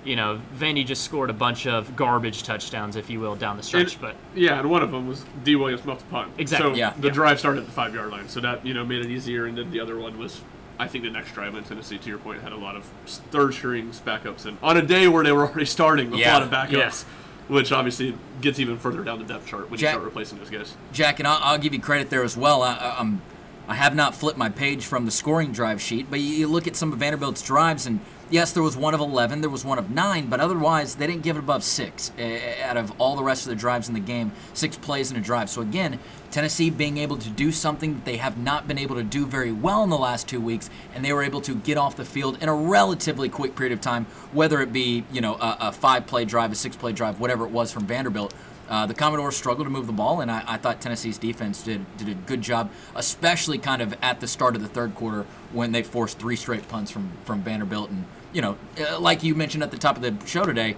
you 0.06 0.16
know, 0.16 0.40
Vandy 0.57 0.86
just 0.86 1.04
scored 1.04 1.30
a 1.30 1.34
bunch 1.34 1.68
of 1.68 1.96
garbage 1.96 2.44
touchdowns, 2.44 2.96
if 2.96 3.10
you 3.10 3.19
will, 3.19 3.36
down 3.36 3.57
the 3.57 3.63
stretch. 3.63 3.94
And- 3.94 4.01
but 4.01 4.16
yeah, 4.34 4.60
and 4.60 4.69
one 4.69 4.81
of 4.81 4.92
them 4.92 5.07
was 5.07 5.25
Dee 5.44 5.56
Williams 5.56 5.84
muffed 5.86 6.01
the 6.01 6.12
punt. 6.12 6.31
Exactly. 6.38 6.72
So 6.72 6.75
Yeah. 6.78 6.94
the 6.98 7.07
Yeah. 7.07 7.13
drive 7.13 7.40
started 7.40 7.60
at 7.62 7.66
the 7.66 7.72
five 7.74 7.94
yard 7.94 8.10
line, 8.12 8.30
so 8.30 8.40
that 8.40 8.66
you 8.66 8.74
know 8.74 8.86
made 8.86 9.04
it 9.06 9.12
easier. 9.12 9.46
And 9.46 9.57
then 9.57 9.72
the 9.72 9.80
other 9.80 9.98
one 9.98 10.18
was, 10.18 10.42
I 10.80 10.88
think, 10.88 11.04
the 11.04 11.10
next 11.10 11.34
drive 11.34 11.54
in 11.56 11.63
Tennessee. 11.63 11.98
To 11.98 12.10
your 12.10 12.18
point, 12.18 12.42
had 12.42 12.54
a 12.54 12.57
lot 12.57 12.75
of 12.78 12.86
third 13.31 13.54
strings 13.54 14.01
backups, 14.06 14.46
and 14.46 14.57
on 14.63 14.78
a 14.78 14.81
day 14.81 15.07
where 15.07 15.24
they 15.24 15.31
were 15.34 15.46
already 15.48 15.66
starting 15.66 16.12
with 16.12 16.19
Yeah. 16.22 16.31
a 16.31 16.40
lot 16.40 16.44
of 16.44 16.50
backups, 16.50 16.72
Yeah. 16.72 17.54
which 17.54 17.72
obviously 17.74 18.16
gets 18.42 18.57
even 18.60 18.78
further 18.78 19.04
down 19.04 19.19
the 19.19 19.25
depth 19.25 19.48
chart 19.48 19.69
when 19.69 19.78
Jack- 19.80 19.90
you 19.90 19.94
start 19.95 20.06
replacing 20.06 20.38
those 20.40 20.50
guys. 20.50 20.75
Jack, 20.94 21.19
and 21.19 21.28
I'll, 21.28 21.40
I'll 21.44 21.57
give 21.57 21.74
you 21.74 21.81
credit 21.81 22.10
there 22.10 22.24
as 22.24 22.38
well. 22.38 22.63
I, 22.63 22.74
I- 22.75 22.95
I'm, 23.00 23.22
I 23.68 23.75
have 23.75 23.94
not 23.95 24.16
flipped 24.16 24.38
my 24.38 24.50
page 24.50 24.86
from 24.86 25.04
the 25.06 25.12
scoring 25.12 25.52
drive 25.52 25.80
sheet, 25.81 26.07
but 26.10 26.19
you, 26.22 26.34
you 26.34 26.48
look 26.48 26.66
at 26.68 26.75
some 26.78 26.92
of 26.94 27.00
Vanderbilt's 27.00 27.42
drives, 27.44 27.86
and 27.86 28.00
yes, 28.30 28.52
there 28.52 28.64
was 28.64 28.78
one 28.78 28.94
of 28.94 29.00
11, 29.00 29.42
there 29.42 29.50
was 29.50 29.66
one 29.66 29.80
of 29.80 29.90
nine, 29.90 30.28
but 30.28 30.40
otherwise 30.40 30.96
they 30.96 31.08
didn't 31.08 31.24
give 31.24 31.36
it 31.36 31.40
above 31.40 31.64
six 31.64 32.12
uh, 32.20 32.64
out 32.64 32.78
of 32.78 32.92
all 33.00 33.16
the 33.16 33.24
rest 33.24 33.46
of 33.46 33.50
the 33.50 33.56
drives 33.56 33.88
in 33.88 33.94
the 33.94 34.00
game, 34.00 34.31
six 34.54 34.78
plays 34.78 35.12
in 35.12 35.18
a 35.18 35.22
drive. 35.22 35.50
So 35.50 35.62
again, 35.62 36.00
Tennessee 36.31 36.70
being 36.70 36.98
able 36.98 37.18
to 37.18 37.30
do 37.30 37.52
something 37.52 37.96
that 37.96 38.06
they 38.06 38.18
have 38.18 38.38
not 38.38 38.68
been 38.68 38.78
able 38.78 38.96
to 38.96 39.04
do 39.04 39.26
very 39.26 39.52
well 39.52 39.84
in 39.84 39.90
the 39.90 39.98
last 39.98 40.28
two 40.28 40.40
weeks, 40.40 40.70
and 40.94 41.04
they 41.04 41.12
were 41.12 41.24
able 41.24 41.42
to 41.42 41.56
get 41.56 41.78
off 41.78 41.96
the 41.96 42.06
field 42.06 42.42
in 42.42 42.50
a 42.50 42.54
relatively 42.56 43.30
quick 43.30 43.56
period 43.56 43.74
of 43.74 43.81
time, 43.81 44.06
whether 44.31 44.62
it 44.62 44.72
be 44.72 45.04
you 45.12 45.22
know 45.22 45.36
a, 45.36 45.58
a 45.62 45.72
five-play 45.72 46.26
drive, 46.26 46.52
a 46.52 46.56
six-play 46.56 46.94
drive, 46.94 47.20
whatever 47.20 47.46
it 47.46 47.52
was 47.52 47.72
from 47.72 47.86
Vanderbilt. 47.86 48.34
Uh, 48.69 48.86
the 48.86 48.94
Commodores 48.94 49.36
struggled 49.36 49.66
to 49.66 49.71
move 49.71 49.88
the 49.88 49.94
ball, 49.94 50.21
and 50.21 50.30
I, 50.30 50.44
I 50.45 50.57
thought 50.57 50.80
Tennessee's 50.80 51.18
defense 51.18 51.63
did 51.63 51.86
did 51.98 52.07
a 52.07 52.13
good 52.13 52.42
job, 52.42 52.69
especially 52.95 53.57
kind 53.57 53.81
of 53.81 53.95
at 54.01 54.19
the 54.19 54.27
start 54.27 54.56
of 54.56 54.62
the 54.62 54.68
third 54.68 54.94
quarter 54.94 55.25
when 55.51 55.71
they 55.71 55.81
forced 55.81 56.19
three 56.19 56.36
straight 56.36 56.68
punts 56.69 56.92
from 56.92 57.12
from 57.25 57.42
Vanderbilt, 57.42 57.89
and 57.89 58.06
you 58.31 58.42
know, 58.42 58.57
uh, 58.80 59.00
like 59.00 59.24
you 59.24 59.33
mentioned 59.33 59.63
at 59.63 59.71
the 59.71 59.77
top 59.77 59.95
of 59.95 60.04
the 60.04 60.16
show 60.27 60.45
today, 60.45 60.75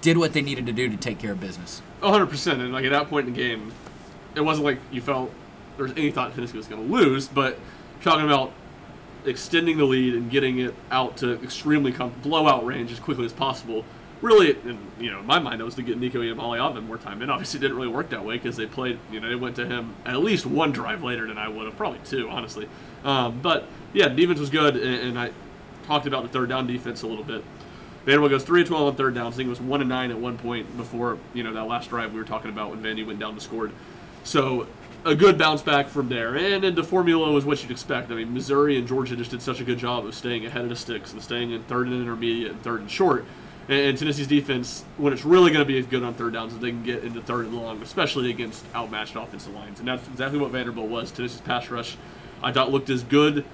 did 0.00 0.18
what 0.18 0.32
they 0.32 0.42
needed 0.42 0.66
to 0.66 0.72
do 0.72 0.88
to 0.88 0.96
take 0.96 1.18
care 1.18 1.32
of 1.32 1.40
business. 1.40 1.82
100 2.00 2.26
percent. 2.26 2.60
And 2.60 2.72
like 2.72 2.84
at 2.84 2.90
that 2.90 3.08
point 3.08 3.28
in 3.28 3.32
the 3.32 3.38
game, 3.38 3.72
it 4.34 4.40
wasn't 4.40 4.64
like 4.64 4.78
you 4.90 5.00
felt 5.00 5.30
there 5.76 5.84
was 5.84 5.92
any 5.92 6.10
thought 6.10 6.34
Tennessee 6.34 6.56
was 6.56 6.66
going 6.66 6.86
to 6.86 6.92
lose, 6.92 7.28
but 7.28 7.58
talking 8.02 8.24
about 8.24 8.52
extending 9.24 9.76
the 9.76 9.84
lead 9.84 10.14
and 10.14 10.30
getting 10.30 10.58
it 10.58 10.74
out 10.90 11.16
to 11.18 11.34
extremely 11.42 11.92
com- 11.92 12.12
blowout 12.22 12.64
range 12.64 12.90
as 12.90 12.98
quickly 12.98 13.24
as 13.24 13.32
possible. 13.32 13.84
Really, 14.22 14.50
in, 14.50 14.78
you 14.98 15.10
know, 15.10 15.20
in 15.20 15.26
my 15.26 15.38
mind, 15.38 15.60
that 15.60 15.64
was 15.64 15.76
to 15.76 15.82
get 15.82 15.98
Nico 15.98 16.20
Iamaleava 16.20 16.84
more 16.84 16.98
time. 16.98 17.22
And 17.22 17.30
obviously, 17.30 17.58
it 17.58 17.62
didn't 17.62 17.76
really 17.76 17.88
work 17.88 18.10
that 18.10 18.24
way 18.24 18.36
because 18.36 18.56
they 18.56 18.66
played. 18.66 18.98
You 19.10 19.20
know, 19.20 19.28
they 19.28 19.34
went 19.34 19.56
to 19.56 19.66
him 19.66 19.94
at 20.04 20.18
least 20.18 20.44
one 20.44 20.72
drive 20.72 21.02
later 21.02 21.26
than 21.26 21.38
I 21.38 21.48
would 21.48 21.64
have, 21.64 21.76
probably 21.76 22.00
two, 22.04 22.28
honestly. 22.28 22.68
Um, 23.02 23.40
but 23.40 23.66
yeah, 23.94 24.08
defense 24.08 24.38
was 24.38 24.50
good, 24.50 24.76
and, 24.76 25.08
and 25.08 25.18
I 25.18 25.30
talked 25.86 26.06
about 26.06 26.22
the 26.22 26.28
third 26.28 26.50
down 26.50 26.66
defense 26.66 27.02
a 27.02 27.06
little 27.06 27.24
bit. 27.24 27.42
Vanderbilt 28.04 28.30
goes 28.30 28.44
three 28.44 28.62
of 28.62 28.68
twelve 28.68 28.88
on 28.88 28.96
third 28.96 29.14
downs. 29.14 29.34
I 29.34 29.36
think 29.38 29.46
it 29.46 29.50
was 29.50 29.60
one 29.60 29.80
and 29.80 29.88
nine 29.88 30.10
at 30.10 30.18
one 30.18 30.38
point 30.38 30.76
before 30.76 31.18
you 31.34 31.42
know 31.42 31.52
that 31.52 31.64
last 31.64 31.90
drive 31.90 32.12
we 32.12 32.18
were 32.18 32.26
talking 32.26 32.50
about 32.50 32.70
when 32.70 32.82
Vandy 32.82 33.06
went 33.06 33.18
down 33.18 33.32
and 33.32 33.42
scored. 33.42 33.72
So 34.24 34.66
a 35.04 35.14
good 35.14 35.38
bounce 35.38 35.62
back 35.62 35.88
from 35.88 36.08
there, 36.08 36.36
and 36.36 36.64
into 36.64 36.82
formula 36.82 37.32
was 37.32 37.44
what 37.44 37.62
you'd 37.62 37.70
expect. 37.70 38.10
I 38.10 38.14
mean, 38.14 38.34
Missouri 38.34 38.78
and 38.78 38.86
Georgia 38.86 39.16
just 39.16 39.30
did 39.30 39.40
such 39.42 39.60
a 39.60 39.64
good 39.64 39.78
job 39.78 40.04
of 40.04 40.14
staying 40.14 40.44
ahead 40.46 40.62
of 40.62 40.68
the 40.68 40.76
sticks 40.76 41.12
and 41.12 41.22
staying 41.22 41.52
in 41.52 41.62
third 41.64 41.86
and 41.86 42.00
intermediate 42.00 42.52
and 42.52 42.62
third 42.62 42.80
and 42.80 42.90
short. 42.90 43.24
And, 43.68 43.78
and 43.78 43.98
Tennessee's 43.98 44.26
defense, 44.26 44.84
when 44.96 45.12
it's 45.12 45.24
really 45.24 45.50
going 45.52 45.64
to 45.66 45.72
be 45.72 45.80
good 45.82 46.02
on 46.02 46.14
third 46.14 46.32
downs, 46.32 46.52
is 46.52 46.58
they 46.58 46.70
can 46.70 46.82
get 46.82 47.04
into 47.04 47.20
third 47.20 47.46
and 47.46 47.54
long, 47.56 47.80
especially 47.82 48.30
against 48.30 48.64
outmatched 48.74 49.16
offensive 49.16 49.54
lines. 49.54 49.78
And 49.78 49.88
that's 49.88 50.06
exactly 50.08 50.38
what 50.38 50.50
Vanderbilt 50.50 50.88
was. 50.88 51.10
Tennessee's 51.10 51.40
pass 51.40 51.70
rush, 51.70 51.96
I 52.42 52.52
thought, 52.52 52.70
looked 52.70 52.90
as 52.90 53.02
good 53.04 53.44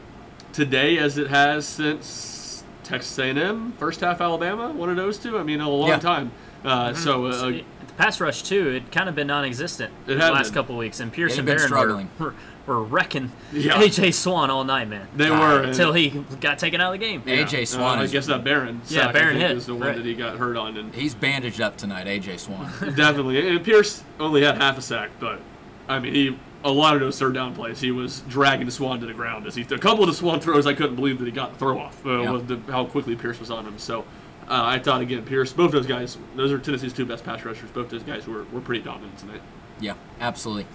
today 0.52 0.98
as 0.98 1.18
it 1.18 1.28
has 1.28 1.66
since 1.66 2.64
Texas 2.82 3.18
A&M, 3.18 3.72
first 3.72 4.00
half 4.00 4.20
Alabama, 4.20 4.70
one 4.72 4.88
of 4.88 4.96
those 4.96 5.18
two. 5.18 5.38
I 5.38 5.42
mean, 5.42 5.60
a 5.60 5.68
long 5.68 5.88
Yeah. 5.88 5.98
time. 5.98 6.30
Uh, 6.64 6.94
so 6.94 7.26
uh, 7.26 7.50
the 7.50 7.64
pass 7.96 8.20
rush 8.20 8.42
too, 8.42 8.68
it 8.70 8.92
kind 8.92 9.08
of 9.08 9.14
been 9.14 9.26
non-existent 9.26 9.92
It 10.06 10.14
the 10.14 10.16
last 10.16 10.46
been. 10.48 10.54
couple 10.54 10.76
weeks, 10.76 11.00
and 11.00 11.12
Pearce 11.12 11.32
They've 11.32 11.38
and 11.40 11.46
Baron 11.46 11.62
struggling. 11.62 12.10
were, 12.18 12.34
were, 12.66 12.74
were 12.74 12.82
wrecking 12.84 13.32
Yeah. 13.52 13.80
AJ 13.80 14.12
Swann 14.14 14.50
all 14.50 14.64
night, 14.64 14.88
man. 14.88 15.06
they 15.16 15.28
God, 15.28 15.40
were 15.40 15.62
until 15.68 15.92
he 15.92 16.10
got 16.40 16.58
taken 16.58 16.80
out 16.80 16.94
of 16.94 17.00
the 17.00 17.06
game. 17.06 17.22
AJ 17.22 17.62
Uh, 17.62 17.66
Swann 17.66 17.98
I 17.98 18.02
is- 18.04 18.12
guess 18.12 18.26
that 18.26 18.44
Baron. 18.44 18.80
Yeah, 18.88 19.04
sack, 19.04 19.12
Baron 19.14 19.36
hit, 19.36 19.52
is 19.52 19.66
the 19.66 19.74
one 19.74 19.88
right. 19.88 19.96
that 19.96 20.04
he 20.04 20.14
got 20.14 20.36
hurt 20.36 20.56
on, 20.56 20.76
and 20.76 20.94
He's 20.94 21.14
bandaged 21.14 21.60
up 21.60 21.76
tonight, 21.76 22.06
AJ 22.06 22.38
Swann. 22.40 22.70
definitely. 22.96 23.48
And 23.48 23.64
Pearce 23.64 24.02
only 24.20 24.42
had 24.42 24.56
half 24.56 24.78
a 24.78 24.82
sack, 24.82 25.10
but 25.20 25.40
I 25.88 25.98
mean, 25.98 26.14
he 26.14 26.38
a 26.64 26.70
lot 26.70 26.94
of 26.94 27.00
those 27.00 27.16
third 27.16 27.34
down 27.34 27.54
plays, 27.54 27.80
he 27.80 27.92
was 27.92 28.22
dragging 28.28 28.66
the 28.66 28.72
Swann 28.72 28.98
to 28.98 29.06
the 29.06 29.14
ground. 29.14 29.46
As 29.46 29.54
he 29.54 29.62
a 29.62 29.78
couple 29.78 30.02
of 30.02 30.08
the 30.10 30.14
Swann 30.16 30.40
throws, 30.40 30.66
I 30.66 30.74
couldn't 30.74 30.96
believe 30.96 31.18
that 31.20 31.24
he 31.26 31.30
got 31.30 31.52
the 31.52 31.58
throw 31.60 31.78
off. 31.78 32.04
Uh, 32.04 32.22
Yeah. 32.22 32.30
with 32.32 32.48
the, 32.48 32.72
how 32.72 32.84
quickly 32.86 33.14
Pearce 33.14 33.38
was 33.38 33.50
on 33.50 33.64
him. 33.64 33.78
So. 33.78 34.04
Uh, 34.48 34.62
I 34.64 34.78
thought 34.78 35.00
again, 35.00 35.24
Pearce. 35.24 35.52
Both 35.52 35.72
those 35.72 35.86
guys. 35.86 36.16
Those 36.36 36.52
are 36.52 36.58
Tennessee's 36.58 36.92
two 36.92 37.04
best 37.04 37.24
pass 37.24 37.44
rushers. 37.44 37.68
Both 37.70 37.90
those 37.90 38.02
guys 38.04 38.26
were, 38.28 38.44
were 38.52 38.60
pretty 38.60 38.82
dominant 38.84 39.18
tonight. 39.18 39.40
Yeah, 39.80 39.94
absolutely. 40.20 40.66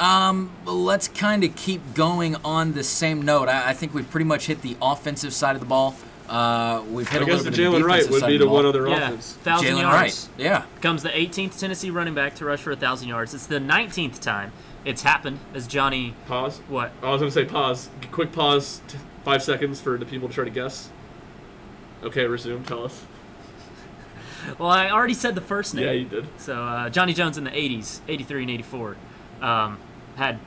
Um, 0.00 0.50
let's 0.64 1.08
kind 1.08 1.44
of 1.44 1.54
keep 1.54 1.94
going 1.94 2.36
on 2.44 2.72
the 2.72 2.82
same 2.82 3.22
note. 3.22 3.48
I, 3.48 3.70
I 3.70 3.72
think 3.74 3.94
we've 3.94 4.10
pretty 4.10 4.24
much 4.24 4.46
hit 4.46 4.62
the 4.62 4.76
offensive 4.80 5.32
side 5.32 5.54
of 5.54 5.60
the 5.60 5.66
ball. 5.66 5.94
Uh, 6.28 6.82
we've 6.90 7.06
hit 7.08 7.20
I 7.20 7.24
a 7.24 7.26
guess 7.26 7.44
little 7.44 7.50
the 7.52 7.56
bit 7.56 7.66
of 7.66 7.72
the 7.72 7.78
Jaylen 7.78 7.84
Wright 7.84 7.96
defensive 8.00 8.12
would 8.12 8.20
side 8.20 8.28
be 8.28 8.34
of 8.36 8.40
the 8.40 8.44
the 8.46 8.50
one 8.50 8.62
ball. 8.62 8.68
other 8.70 8.88
Yeah, 8.88 9.08
offense. 9.08 9.32
thousand 9.42 9.66
Jaylen 9.68 9.80
yards. 9.82 10.28
Wright. 10.38 10.44
Yeah. 10.44 10.64
Becomes 10.76 11.02
the 11.02 11.10
18th 11.10 11.58
Tennessee 11.60 11.90
running 11.90 12.14
back 12.14 12.34
to 12.36 12.44
rush 12.46 12.60
for 12.62 12.70
a 12.72 12.76
thousand 12.76 13.08
yards. 13.08 13.34
It's 13.34 13.46
the 13.46 13.58
19th 13.60 14.18
time 14.20 14.52
it's 14.84 15.02
happened 15.02 15.38
as 15.54 15.66
Johnny. 15.66 16.14
Pause. 16.26 16.58
What? 16.68 16.90
I 17.02 17.10
was 17.10 17.20
gonna 17.20 17.30
say 17.30 17.44
pause. 17.44 17.90
Quick 18.10 18.32
pause. 18.32 18.80
T- 18.88 18.98
five 19.24 19.42
seconds 19.42 19.80
for 19.80 19.98
the 19.98 20.06
people 20.06 20.26
to 20.28 20.34
try 20.34 20.44
to 20.44 20.50
guess. 20.50 20.88
Okay, 22.02 22.24
resume. 22.26 22.64
Tell 22.64 22.84
us. 22.84 23.04
Well, 24.58 24.70
I 24.70 24.90
already 24.90 25.14
said 25.14 25.34
the 25.36 25.40
first 25.40 25.74
name. 25.74 25.84
Yeah, 25.84 25.92
you 25.92 26.04
did. 26.04 26.26
So 26.38 26.62
uh, 26.64 26.90
Johnny 26.90 27.12
Jones 27.14 27.38
in 27.38 27.44
the 27.44 27.50
80s, 27.50 28.00
83 28.08 28.42
and 28.42 28.50
84, 28.50 28.96
um, 29.40 29.78
had 30.16 30.38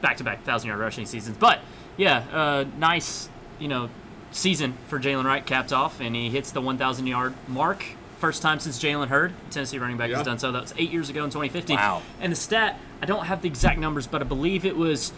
back-to-back 0.00 0.42
thousand-yard 0.44 0.80
rushing 0.80 1.06
seasons. 1.06 1.36
But 1.38 1.60
yeah, 1.96 2.24
uh, 2.32 2.64
nice, 2.78 3.28
you 3.60 3.68
know, 3.68 3.90
season 4.32 4.74
for 4.88 4.98
Jaylen 4.98 5.24
Wright 5.24 5.46
capped 5.46 5.72
off, 5.72 6.00
and 6.00 6.16
he 6.16 6.30
hits 6.30 6.50
the 6.50 6.60
1,000-yard 6.60 7.34
mark. 7.46 7.84
First 8.18 8.42
time 8.42 8.58
since 8.58 8.82
Jalen 8.82 9.08
Hurd, 9.08 9.32
Tennessee 9.50 9.78
running 9.78 9.98
back, 9.98 10.10
Yeah. 10.10 10.16
has 10.16 10.26
done 10.26 10.38
so. 10.40 10.50
That 10.50 10.62
was 10.62 10.74
eight 10.76 10.90
years 10.90 11.08
ago 11.10 11.22
in 11.24 11.30
2015. 11.30 11.76
Wow. 11.76 12.02
And 12.20 12.32
the 12.32 12.36
stat, 12.36 12.80
I 13.02 13.06
don't 13.06 13.26
have 13.26 13.42
the 13.42 13.48
exact 13.48 13.78
numbers, 13.78 14.06
but 14.08 14.20
I 14.20 14.24
believe 14.24 14.64
it 14.64 14.76
was 14.76 15.12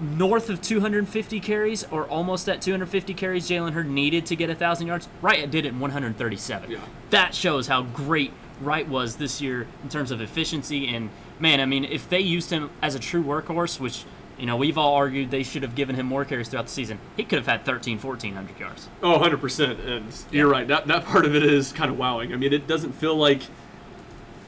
north 0.00 0.50
of 0.50 0.60
250 0.60 1.40
carries 1.40 1.84
or 1.84 2.04
almost 2.06 2.48
at 2.48 2.60
250 2.60 3.14
carries 3.14 3.48
Jalen 3.48 3.72
Hurd 3.72 3.88
needed 3.88 4.26
to 4.26 4.36
get 4.36 4.48
1,000 4.48 4.86
yards. 4.86 5.08
Wright 5.22 5.50
did 5.50 5.64
it 5.64 5.68
in 5.68 5.80
137. 5.80 6.70
Yeah. 6.70 6.78
That 7.10 7.34
shows 7.34 7.66
how 7.68 7.82
great 7.82 8.32
Wright 8.60 8.88
was 8.88 9.16
this 9.16 9.40
year 9.40 9.66
in 9.82 9.88
terms 9.88 10.10
of 10.10 10.20
efficiency. 10.20 10.88
And, 10.88 11.10
man, 11.38 11.60
I 11.60 11.66
mean, 11.66 11.84
if 11.84 12.08
they 12.08 12.20
used 12.20 12.50
him 12.50 12.70
as 12.82 12.94
a 12.94 12.98
true 12.98 13.22
workhorse, 13.22 13.80
which, 13.80 14.04
you 14.38 14.46
know, 14.46 14.56
we've 14.56 14.78
all 14.78 14.94
argued 14.94 15.30
they 15.30 15.42
should 15.42 15.62
have 15.62 15.74
given 15.74 15.96
him 15.96 16.06
more 16.06 16.24
carries 16.24 16.48
throughout 16.48 16.66
the 16.66 16.72
season, 16.72 16.98
he 17.16 17.24
could 17.24 17.38
have 17.38 17.46
had 17.46 17.64
13, 17.64 17.98
1,400 17.98 18.58
yards. 18.58 18.88
Oh, 19.02 19.18
100%. 19.18 19.86
And 19.86 20.12
you're 20.30 20.48
right. 20.48 20.68
That, 20.68 20.86
that 20.86 21.04
part 21.04 21.24
of 21.24 21.34
it 21.34 21.42
is 21.42 21.72
kind 21.72 21.90
of 21.90 21.98
wowing. 21.98 22.32
I 22.32 22.36
mean, 22.36 22.52
it 22.52 22.66
doesn't 22.66 22.92
feel 22.92 23.16
like. 23.16 23.42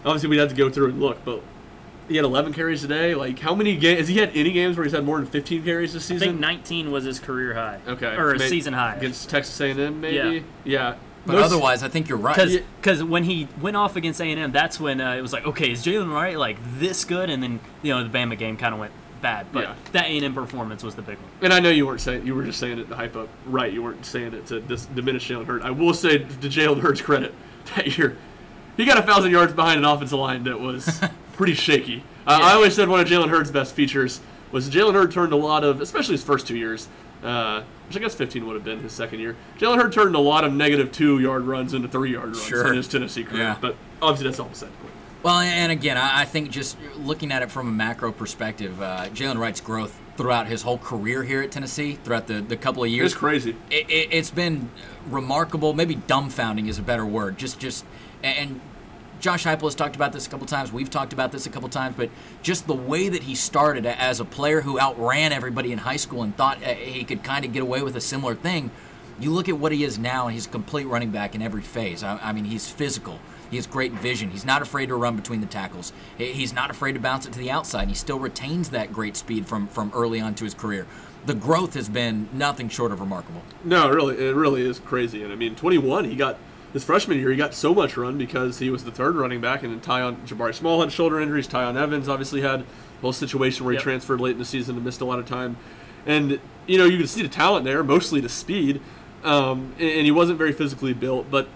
Obviously, 0.04 0.28
we'd 0.28 0.38
have 0.38 0.50
to 0.50 0.54
go 0.54 0.70
through 0.70 0.90
and 0.90 1.00
look, 1.00 1.24
but 1.24 1.42
he 2.08 2.16
had 2.16 2.24
11 2.24 2.52
carries 2.54 2.80
today. 2.82 3.14
Like, 3.14 3.38
how 3.38 3.54
many 3.54 3.76
games? 3.76 3.98
Has 4.00 4.08
he 4.08 4.16
had 4.18 4.30
any 4.34 4.50
games 4.52 4.76
where 4.76 4.84
he's 4.84 4.92
had 4.94 5.04
more 5.04 5.18
than 5.18 5.26
15 5.26 5.62
carries 5.64 5.92
this 5.92 6.04
season? 6.06 6.28
I 6.28 6.30
think 6.32 6.40
19 6.40 6.90
was 6.90 7.04
his 7.04 7.18
career 7.20 7.54
high. 7.54 7.78
Okay. 7.86 8.14
Or 8.16 8.32
a 8.32 8.38
season 8.38 8.72
high. 8.72 8.94
against 8.94 9.28
Texas 9.30 9.60
A&M, 9.60 10.00
maybe. 10.00 10.44
Yeah. 10.64 10.96
But 11.26 11.34
Most- 11.34 11.44
otherwise, 11.52 11.82
I 11.82 11.88
think 11.88 12.08
you're 12.08 12.16
right. 12.16 12.34
Because 12.34 12.58
because 12.80 13.04
when 13.04 13.24
he 13.24 13.48
went 13.60 13.76
off 13.76 13.96
against 13.96 14.20
A 14.20 14.24
and 14.24 14.40
M, 14.40 14.52
that's 14.52 14.80
when 14.80 15.00
uh, 15.00 15.14
it 15.14 15.20
was 15.20 15.32
like, 15.32 15.44
okay, 15.46 15.72
is 15.72 15.84
Jaylen 15.84 16.10
Wright 16.10 16.38
like 16.38 16.56
this 16.78 17.04
good? 17.04 17.28
And 17.28 17.42
then 17.42 17.60
you 17.82 17.92
know 17.92 18.02
the 18.02 18.08
Bama 18.08 18.38
game 18.38 18.56
kind 18.56 18.72
of 18.72 18.80
went 18.80 18.92
bad, 19.20 19.46
but 19.52 19.64
Yeah. 19.64 19.74
that 19.92 20.04
A 20.06 20.08
and 20.16 20.24
M 20.24 20.32
performance 20.34 20.82
was 20.82 20.94
the 20.94 21.02
big 21.02 21.16
one. 21.18 21.28
And 21.42 21.52
I 21.52 21.60
know 21.60 21.68
you 21.68 21.86
weren't 21.86 22.00
saying 22.00 22.24
you 22.24 22.34
were 22.34 22.44
just 22.44 22.58
saying 22.58 22.78
it 22.78 22.88
to 22.88 22.94
hype 22.96 23.14
up, 23.16 23.28
right? 23.44 23.70
You 23.70 23.82
weren't 23.82 24.06
saying 24.06 24.32
it 24.32 24.46
to 24.46 24.60
dis- 24.60 24.86
diminish 24.86 25.28
Jalen 25.28 25.44
Hurts. 25.44 25.64
I 25.66 25.70
will 25.70 25.92
say 25.92 26.18
to 26.18 26.24
Jalen 26.48 26.80
Hurd's 26.80 27.02
credit 27.02 27.34
that 27.74 27.98
year, 27.98 28.16
he 28.78 28.86
got 28.86 28.96
a 28.96 29.02
thousand 29.02 29.30
yards 29.32 29.52
behind 29.52 29.78
an 29.80 29.84
offensive 29.84 30.18
line 30.18 30.44
that 30.44 30.58
was 30.60 31.00
pretty 31.38 31.54
shaky. 31.54 32.02
Uh, 32.26 32.38
I 32.42 32.52
always 32.52 32.74
said 32.74 32.88
one 32.90 33.00
of 33.00 33.06
Jalen 33.08 33.30
Hurd's 33.30 33.50
best 33.50 33.74
features 33.74 34.20
was 34.52 34.68
Jalen 34.68 34.92
Hurts 34.92 35.14
turned 35.14 35.32
a 35.32 35.36
lot 35.36 35.64
of, 35.64 35.80
especially 35.80 36.12
his 36.12 36.22
first 36.24 36.46
two 36.46 36.56
years, 36.56 36.88
uh, 37.22 37.62
which 37.86 37.96
I 37.96 38.00
guess 38.00 38.14
15 38.14 38.46
would 38.46 38.54
have 38.54 38.64
been 38.64 38.80
his 38.80 38.92
second 38.92 39.20
year. 39.20 39.36
Jalen 39.58 39.80
Hurts 39.80 39.94
turned 39.94 40.14
a 40.14 40.18
lot 40.20 40.44
of 40.44 40.52
negative 40.52 40.92
two 40.92 41.18
yard 41.20 41.44
runs 41.44 41.72
into 41.72 41.88
three 41.88 42.12
yard 42.12 42.26
runs 42.30 42.44
Sure. 42.44 42.66
in 42.68 42.74
his 42.76 42.88
Tennessee 42.88 43.24
career. 43.24 43.42
Yeah. 43.44 43.56
But 43.58 43.76
obviously 44.02 44.28
that's 44.28 44.40
all 44.40 44.46
point. 44.48 44.72
Well, 45.22 45.38
and 45.40 45.72
again, 45.72 45.96
I 45.96 46.20
I 46.22 46.24
think 46.26 46.50
just 46.50 46.76
looking 46.96 47.32
at 47.32 47.42
it 47.42 47.50
from 47.50 47.66
a 47.68 47.72
macro 47.72 48.12
perspective, 48.12 48.80
uh, 48.80 49.06
Jaylen 49.08 49.36
Wright's 49.38 49.60
growth 49.60 49.98
throughout 50.16 50.46
his 50.48 50.62
whole 50.62 50.78
career 50.78 51.22
here 51.24 51.42
at 51.42 51.50
Tennessee, 51.50 51.98
throughout 52.04 52.26
the, 52.26 52.40
the 52.40 52.56
couple 52.56 52.82
of 52.84 52.90
years, 52.90 53.12
It's 53.12 53.18
crazy. 53.18 53.50
it, 53.70 53.88
it, 53.90 54.08
it's 54.12 54.30
been 54.30 54.70
remarkable. 55.08 55.72
Maybe 55.74 55.94
dumbfounding 55.96 56.68
is 56.68 56.78
a 56.78 56.82
better 56.82 57.06
word. 57.06 57.38
Just, 57.38 57.58
just, 57.60 57.84
and 58.22 58.60
Josh 59.20 59.44
Heupel 59.44 59.62
has 59.62 59.74
talked 59.74 59.96
about 59.96 60.12
this 60.12 60.26
a 60.26 60.30
couple 60.30 60.46
times. 60.46 60.72
We've 60.72 60.90
talked 60.90 61.12
about 61.12 61.32
this 61.32 61.46
a 61.46 61.50
couple 61.50 61.68
times. 61.68 61.96
But 61.96 62.10
just 62.42 62.66
the 62.66 62.74
way 62.74 63.08
that 63.08 63.24
he 63.24 63.34
started 63.34 63.84
as 63.86 64.20
a 64.20 64.24
player 64.24 64.60
who 64.60 64.78
outran 64.78 65.32
everybody 65.32 65.72
in 65.72 65.78
high 65.78 65.96
school 65.96 66.22
and 66.22 66.36
thought 66.36 66.62
uh, 66.62 66.74
he 66.74 67.04
could 67.04 67.24
kind 67.24 67.44
of 67.44 67.52
get 67.52 67.62
away 67.62 67.82
with 67.82 67.96
a 67.96 68.00
similar 68.00 68.34
thing. 68.34 68.70
You 69.20 69.32
look 69.32 69.48
at 69.48 69.58
what 69.58 69.72
he 69.72 69.82
is 69.82 69.98
now, 69.98 70.26
and 70.26 70.34
he's 70.34 70.46
a 70.46 70.50
complete 70.50 70.86
running 70.86 71.10
back 71.10 71.34
in 71.34 71.42
every 71.42 71.62
phase. 71.62 72.04
I, 72.04 72.18
I 72.18 72.32
mean, 72.32 72.44
he's 72.44 72.68
physical. 72.70 73.18
He 73.50 73.56
has 73.56 73.66
great 73.66 73.92
vision. 73.92 74.30
He's 74.30 74.44
not 74.44 74.62
afraid 74.62 74.90
to 74.90 74.94
run 74.94 75.16
between 75.16 75.40
the 75.40 75.46
tackles. 75.46 75.92
He's 76.16 76.52
not 76.52 76.70
afraid 76.70 76.92
to 76.92 77.00
bounce 77.00 77.26
it 77.26 77.32
to 77.32 77.38
the 77.38 77.50
outside. 77.50 77.88
He 77.88 77.94
still 77.94 78.18
retains 78.18 78.70
that 78.70 78.92
great 78.92 79.16
speed 79.16 79.46
from 79.46 79.66
from 79.68 79.90
early 79.94 80.20
on 80.20 80.34
to 80.36 80.44
his 80.44 80.54
career. 80.54 80.86
The 81.26 81.34
growth 81.34 81.74
has 81.74 81.88
been 81.88 82.28
nothing 82.32 82.68
short 82.68 82.92
of 82.92 83.00
remarkable. 83.00 83.42
No, 83.64 83.90
really, 83.90 84.16
it 84.18 84.36
really 84.36 84.62
is 84.62 84.78
crazy. 84.78 85.24
And 85.24 85.32
I 85.32 85.36
mean, 85.36 85.56
21, 85.56 86.04
he 86.04 86.14
got 86.14 86.38
his 86.78 86.84
freshman 86.84 87.18
year, 87.18 87.30
he 87.30 87.36
got 87.36 87.54
so 87.54 87.74
much 87.74 87.96
run 87.96 88.16
because 88.18 88.58
he 88.58 88.70
was 88.70 88.84
the 88.84 88.90
third 88.90 89.16
running 89.16 89.40
back, 89.40 89.62
and 89.62 89.72
then 89.72 89.80
Tiyon 89.80 90.16
Jabari 90.26 90.54
Small 90.54 90.80
had 90.80 90.92
shoulder 90.92 91.20
injuries. 91.20 91.48
Tiyon 91.48 91.76
Evans 91.76 92.08
obviously 92.08 92.40
had 92.40 92.60
a 92.60 92.64
whole 93.02 93.12
situation 93.12 93.64
where 93.64 93.72
he 93.72 93.76
Yep. 93.76 93.82
transferred 93.82 94.20
late 94.20 94.32
in 94.32 94.38
the 94.38 94.44
season 94.44 94.76
and 94.76 94.84
missed 94.84 95.00
a 95.00 95.04
lot 95.04 95.18
of 95.18 95.26
time. 95.26 95.56
And 96.06 96.38
you 96.66 96.78
know, 96.78 96.84
you 96.84 96.98
could 96.98 97.08
see 97.08 97.22
the 97.22 97.28
talent 97.28 97.64
there, 97.64 97.82
mostly 97.82 98.20
the 98.20 98.28
speed. 98.28 98.80
Um, 99.24 99.72
and, 99.78 99.88
and 99.90 100.04
he 100.04 100.10
wasn't 100.12 100.38
very 100.38 100.52
physically 100.52 100.92
built, 100.92 101.28
but 101.30 101.48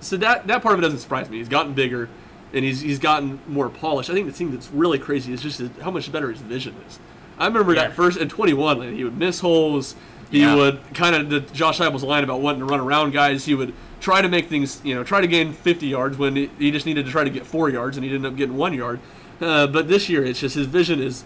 so 0.00 0.16
that 0.18 0.46
that 0.46 0.62
part 0.62 0.74
of 0.74 0.78
it 0.80 0.82
doesn't 0.82 1.00
surprise 1.00 1.28
me. 1.28 1.36
He's 1.38 1.48
gotten 1.48 1.74
bigger, 1.74 2.08
and 2.54 2.64
he's 2.64 2.80
he's 2.80 2.98
gotten 2.98 3.40
more 3.46 3.68
polished. 3.68 4.08
I 4.08 4.14
think 4.14 4.26
the 4.26 4.32
thing 4.32 4.50
that's 4.52 4.70
really 4.70 4.98
crazy 4.98 5.32
is 5.32 5.42
just 5.42 5.60
how 5.82 5.90
much 5.90 6.10
better 6.10 6.30
his 6.30 6.40
vision 6.40 6.74
is. 6.88 6.98
I 7.38 7.46
remember 7.46 7.74
Yeah. 7.74 7.88
that 7.88 7.96
first 7.96 8.16
in 8.18 8.28
21, 8.28 8.78
like, 8.78 8.90
he 8.90 9.04
would 9.04 9.18
miss 9.18 9.40
holes. 9.40 9.96
He 10.30 10.40
Yeah. 10.40 10.54
would 10.56 10.78
kind 10.94 11.14
of 11.14 11.28
the 11.30 11.40
Josh 11.40 11.78
Heupel's 11.78 12.02
line 12.04 12.24
about 12.24 12.40
wanting 12.40 12.60
to 12.60 12.66
run 12.66 12.80
around 12.80 13.12
guys. 13.12 13.44
He 13.44 13.54
would 13.54 13.74
try 14.04 14.20
to 14.20 14.28
make 14.28 14.48
things, 14.48 14.82
you 14.84 14.94
know, 14.94 15.02
try 15.02 15.22
to 15.22 15.26
gain 15.26 15.54
50 15.54 15.86
yards 15.86 16.18
when 16.18 16.36
he, 16.36 16.50
he 16.58 16.70
just 16.70 16.84
needed 16.84 17.06
to 17.06 17.10
try 17.10 17.24
to 17.24 17.30
get 17.30 17.46
four 17.46 17.70
yards, 17.70 17.96
and 17.96 18.04
he 18.04 18.14
ended 18.14 18.30
up 18.30 18.36
getting 18.36 18.54
one 18.54 18.74
yard. 18.74 19.00
Uh, 19.40 19.66
but 19.66 19.88
this 19.88 20.10
year, 20.10 20.22
it's 20.22 20.40
just 20.40 20.56
his 20.56 20.66
vision 20.66 21.00
is 21.00 21.24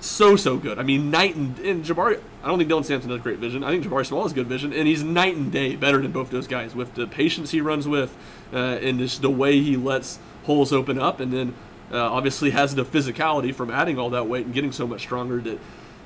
so 0.00 0.34
so 0.34 0.56
good. 0.56 0.80
I 0.80 0.82
mean, 0.82 1.12
night 1.12 1.36
and, 1.36 1.56
and 1.60 1.84
Jabari. 1.84 2.20
I 2.42 2.48
don't 2.48 2.58
think 2.58 2.68
Dylan 2.68 2.84
Sampson 2.84 3.12
has 3.12 3.20
great 3.20 3.38
vision. 3.38 3.62
I 3.62 3.70
think 3.70 3.84
Jabari 3.84 4.04
Small 4.04 4.24
has 4.24 4.32
good 4.32 4.48
vision, 4.48 4.72
and 4.72 4.88
he's 4.88 5.04
night 5.04 5.36
and 5.36 5.52
day 5.52 5.76
better 5.76 6.02
than 6.02 6.10
both 6.10 6.30
those 6.30 6.48
guys 6.48 6.74
with 6.74 6.94
the 6.94 7.06
patience 7.06 7.52
he 7.52 7.60
runs 7.60 7.86
with, 7.86 8.16
uh, 8.52 8.56
and 8.56 8.98
just 8.98 9.22
the 9.22 9.30
way 9.30 9.60
he 9.60 9.76
lets 9.76 10.18
holes 10.42 10.72
open 10.72 10.98
up, 10.98 11.20
and 11.20 11.32
then 11.32 11.54
uh, 11.92 11.98
obviously 11.98 12.50
has 12.50 12.74
the 12.74 12.84
physicality 12.84 13.54
from 13.54 13.70
adding 13.70 13.96
all 13.96 14.10
that 14.10 14.26
weight 14.26 14.44
and 14.44 14.54
getting 14.54 14.72
so 14.72 14.88
much 14.88 15.02
stronger 15.02 15.40
that 15.40 15.58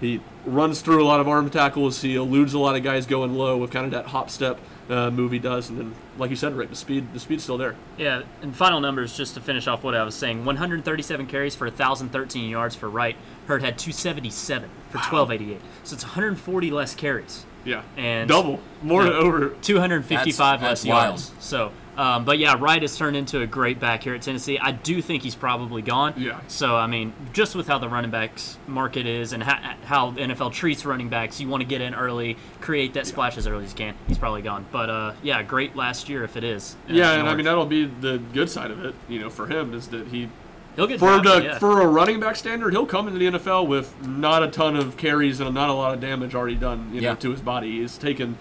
he 0.02 0.20
runs 0.44 0.80
through 0.82 1.02
a 1.02 1.06
lot 1.06 1.20
of 1.20 1.28
arm 1.28 1.48
tackles. 1.48 2.02
He 2.02 2.16
eludes 2.16 2.52
a 2.52 2.58
lot 2.58 2.76
of 2.76 2.82
guys 2.82 3.06
going 3.06 3.34
low 3.34 3.56
with 3.56 3.70
kind 3.70 3.86
of 3.86 3.92
that 3.92 4.06
hop 4.06 4.28
step 4.28 4.58
uh, 4.90 5.10
move 5.10 5.32
he 5.32 5.38
does, 5.38 5.70
and 5.70 5.78
then 5.78 5.94
like 6.18 6.28
you 6.28 6.36
said, 6.36 6.54
Ric, 6.54 6.68
the 6.68 6.76
speed 6.76 7.12
the 7.14 7.20
speed's 7.20 7.44
still 7.44 7.56
there. 7.56 7.76
Yeah, 7.96 8.22
and 8.42 8.54
final 8.54 8.80
numbers 8.80 9.16
just 9.16 9.34
to 9.34 9.40
finish 9.40 9.66
off 9.66 9.82
what 9.84 9.94
I 9.94 10.02
was 10.02 10.14
saying: 10.14 10.44
137 10.44 11.26
carries 11.26 11.54
for 11.54 11.66
1,013 11.66 12.50
yards 12.50 12.74
for 12.74 12.90
Wright. 12.90 13.16
Hurd 13.46 13.62
had 13.62 13.78
277 13.78 14.68
for 14.90 14.98
1288, 14.98 15.60
so 15.84 15.94
it's 15.94 16.04
140 16.04 16.70
less 16.70 16.94
carries, 16.94 17.46
Yeah, 17.64 17.82
And- 17.96 18.28
double 18.28 18.60
more 18.82 19.04
than 19.04 19.12
Yeah. 19.12 19.18
over 19.20 19.48
255 19.62 20.60
That's- 20.60 20.62
less 20.62 20.82
that's 20.82 20.84
wild. 20.90 21.08
yards. 21.10 21.32
So, 21.38 21.70
um, 21.96 22.24
but 22.24 22.38
yeah, 22.38 22.56
Wright 22.58 22.80
has 22.80 22.96
turned 22.96 23.16
into 23.16 23.40
a 23.40 23.46
great 23.46 23.78
back 23.78 24.02
here 24.04 24.14
at 24.14 24.22
Tennessee. 24.22 24.58
I 24.58 24.72
do 24.72 25.02
think 25.02 25.22
he's 25.22 25.34
probably 25.34 25.82
gone. 25.82 26.14
Yeah. 26.16 26.40
So 26.48 26.76
I 26.76 26.86
mean, 26.86 27.12
just 27.32 27.54
with 27.54 27.66
how 27.66 27.78
the 27.78 27.88
running 27.88 28.10
backs 28.10 28.56
market 28.66 29.06
is 29.06 29.32
and 29.32 29.42
how, 29.42 29.74
how 29.84 30.10
NFL 30.12 30.52
treats 30.52 30.84
running 30.86 31.08
backs, 31.08 31.40
you 31.40 31.48
want 31.48 31.60
to 31.62 31.66
get 31.66 31.80
in 31.80 31.94
early, 31.94 32.36
create 32.60 32.94
that 32.94 33.06
splash 33.06 33.36
as 33.36 33.46
early 33.46 33.64
as 33.64 33.72
you 33.72 33.76
can. 33.76 33.94
He's 34.08 34.18
probably 34.18 34.42
gone. 34.42 34.64
But 34.72 34.88
uh, 34.90 35.12
yeah, 35.22 35.42
great 35.42 35.76
last 35.76 36.08
year 36.08 36.24
if 36.24 36.36
it 36.36 36.44
is. 36.44 36.76
Yeah, 36.88 37.12
and 37.12 37.28
I 37.28 37.34
mean 37.34 37.44
that'll 37.44 37.66
be 37.66 37.84
the 37.84 38.18
good 38.32 38.48
side 38.48 38.70
of 38.70 38.84
it, 38.84 38.94
you 39.08 39.18
know, 39.18 39.28
for 39.30 39.46
him 39.46 39.74
is 39.74 39.88
that 39.88 40.08
he 40.08 40.28
he'll 40.76 40.86
get 40.86 40.98
for 40.98 41.20
drafted, 41.20 41.42
the 41.42 41.46
yeah. 41.46 41.58
for 41.58 41.82
a 41.82 41.86
running 41.86 42.20
back 42.20 42.36
standard, 42.36 42.72
he'll 42.72 42.86
come 42.86 43.06
into 43.06 43.18
the 43.18 43.38
NFL 43.38 43.66
with 43.66 43.94
not 44.06 44.42
a 44.42 44.48
ton 44.48 44.76
of 44.76 44.96
carries 44.96 45.40
and 45.40 45.54
not 45.54 45.68
a 45.68 45.72
lot 45.74 45.92
of 45.94 46.00
damage 46.00 46.34
already 46.34 46.56
done, 46.56 46.90
you 46.94 47.00
know, 47.00 47.08
Yeah. 47.10 47.14
to 47.16 47.30
his 47.30 47.40
body. 47.40 47.80
He's 47.80 47.98
taken 47.98 48.38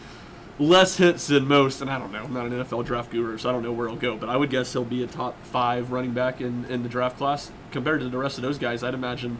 less 0.62 0.98
hits 0.98 1.28
than 1.28 1.48
most, 1.48 1.82
and 1.82 1.90
I 1.90 1.98
don't 1.98 2.12
know. 2.12 2.24
I'm 2.24 2.34
not 2.34 2.46
an 2.46 2.52
NFL 2.54 2.86
draft 2.86 3.12
guru, 3.12 3.38
so 3.38 3.50
I 3.50 3.52
don't 3.52 3.64
know 3.64 3.72
where 3.74 3.88
he'll 3.88 3.98
go, 3.98 4.16
but 4.16 4.30
I 4.30 4.38
would 4.38 4.50
guess 4.50 4.72
he'll 4.72 4.86
be 4.86 5.04
a 5.04 5.08
top 5.08 5.36
five 5.46 5.92
running 5.92 6.12
back 6.12 6.40
in, 6.40 6.66
in 6.66 6.84
the 6.84 6.90
draft 6.90 7.18
class 7.18 7.52
compared 7.72 8.02
to 8.02 8.10
the 8.10 8.18
rest 8.18 8.38
of 8.38 8.44
those 8.44 8.58
guys. 8.58 8.84
I'd 8.84 8.94
imagine 8.94 9.40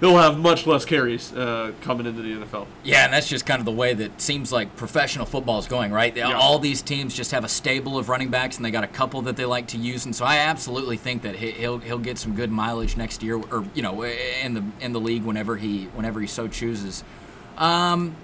he'll 0.00 0.16
have 0.16 0.38
much 0.38 0.66
less 0.66 0.84
carries 0.84 1.32
uh, 1.34 1.72
coming 1.82 2.06
into 2.06 2.22
the 2.22 2.32
NFL. 2.46 2.66
Yeah, 2.82 3.04
and 3.04 3.12
that's 3.12 3.28
just 3.28 3.44
kind 3.46 3.58
of 3.60 3.66
the 3.66 3.72
way 3.72 3.94
that 3.94 4.20
seems 4.20 4.50
like 4.50 4.74
professional 4.76 5.26
football 5.26 5.58
is 5.58 5.66
going, 5.66 5.92
right? 5.92 6.16
Yeah. 6.16 6.32
All 6.32 6.58
these 6.58 6.82
teams 6.82 7.14
just 7.14 7.32
have 7.32 7.44
a 7.44 7.48
stable 7.48 7.98
of 7.98 8.08
running 8.08 8.30
backs, 8.30 8.56
and 8.56 8.64
they 8.64 8.70
got 8.70 8.84
a 8.84 8.88
couple 8.88 9.20
that 9.22 9.36
they 9.36 9.44
like 9.44 9.66
to 9.68 9.76
use. 9.76 10.04
And 10.06 10.14
so 10.16 10.24
I 10.24 10.38
absolutely 10.38 10.96
think 10.96 11.22
that 11.22 11.36
he- 11.36 11.50
he'll 11.50 11.78
he'll 11.78 11.98
get 11.98 12.16
some 12.16 12.34
good 12.34 12.50
mileage 12.50 12.96
next 12.96 13.22
year, 13.22 13.36
or 13.36 13.64
you 13.74 13.82
know, 13.82 14.02
in 14.02 14.54
the 14.54 14.64
in 14.80 14.92
the 14.92 15.00
league 15.00 15.24
whenever 15.24 15.56
he 15.56 15.84
whenever 15.94 16.20
he 16.20 16.26
so 16.26 16.48
chooses. 16.48 17.04
Um, 17.58 18.14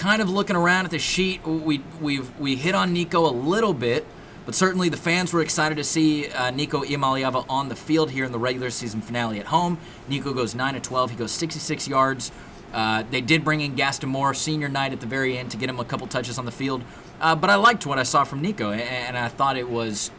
kind 0.00 0.22
of 0.22 0.30
looking 0.30 0.56
around 0.56 0.86
at 0.86 0.90
the 0.90 0.98
sheet, 0.98 1.46
we 1.46 1.82
we've 2.00 2.36
we 2.40 2.56
hit 2.56 2.74
on 2.74 2.92
Nico 2.92 3.28
a 3.28 3.30
little 3.30 3.74
bit. 3.74 4.06
But 4.46 4.54
certainly 4.54 4.88
the 4.88 4.96
fans 4.96 5.32
were 5.32 5.42
excited 5.42 5.76
to 5.76 5.84
see 5.84 6.28
uh, 6.30 6.50
Nico 6.50 6.82
Iamaleava 6.82 7.44
on 7.48 7.68
the 7.68 7.76
field 7.76 8.10
here 8.10 8.24
in 8.24 8.32
the 8.32 8.38
regular 8.38 8.70
season 8.70 9.02
finale 9.02 9.38
at 9.38 9.46
home. 9.46 9.78
Nico 10.08 10.32
goes 10.32 10.54
9 10.54 10.74
to 10.74 10.80
12. 10.80 11.10
He 11.10 11.16
goes 11.16 11.30
66 11.30 11.86
yards. 11.86 12.32
Uh, 12.72 13.04
they 13.10 13.20
did 13.20 13.44
bring 13.44 13.60
in 13.60 13.74
Gaston 13.74 14.08
Moore 14.08 14.32
senior 14.32 14.68
night 14.68 14.92
at 14.92 15.00
the 15.00 15.06
very 15.06 15.36
end 15.36 15.50
to 15.50 15.58
get 15.58 15.68
him 15.68 15.78
a 15.78 15.84
couple 15.84 16.06
touches 16.06 16.38
on 16.38 16.46
the 16.46 16.50
field. 16.50 16.82
Uh, 17.20 17.36
but 17.36 17.50
I 17.50 17.56
liked 17.56 17.84
what 17.84 17.98
I 17.98 18.02
saw 18.02 18.24
from 18.24 18.40
Nico, 18.40 18.72
and 18.72 19.16
I 19.18 19.28
thought 19.28 19.58
it 19.58 19.68
was 19.68 20.10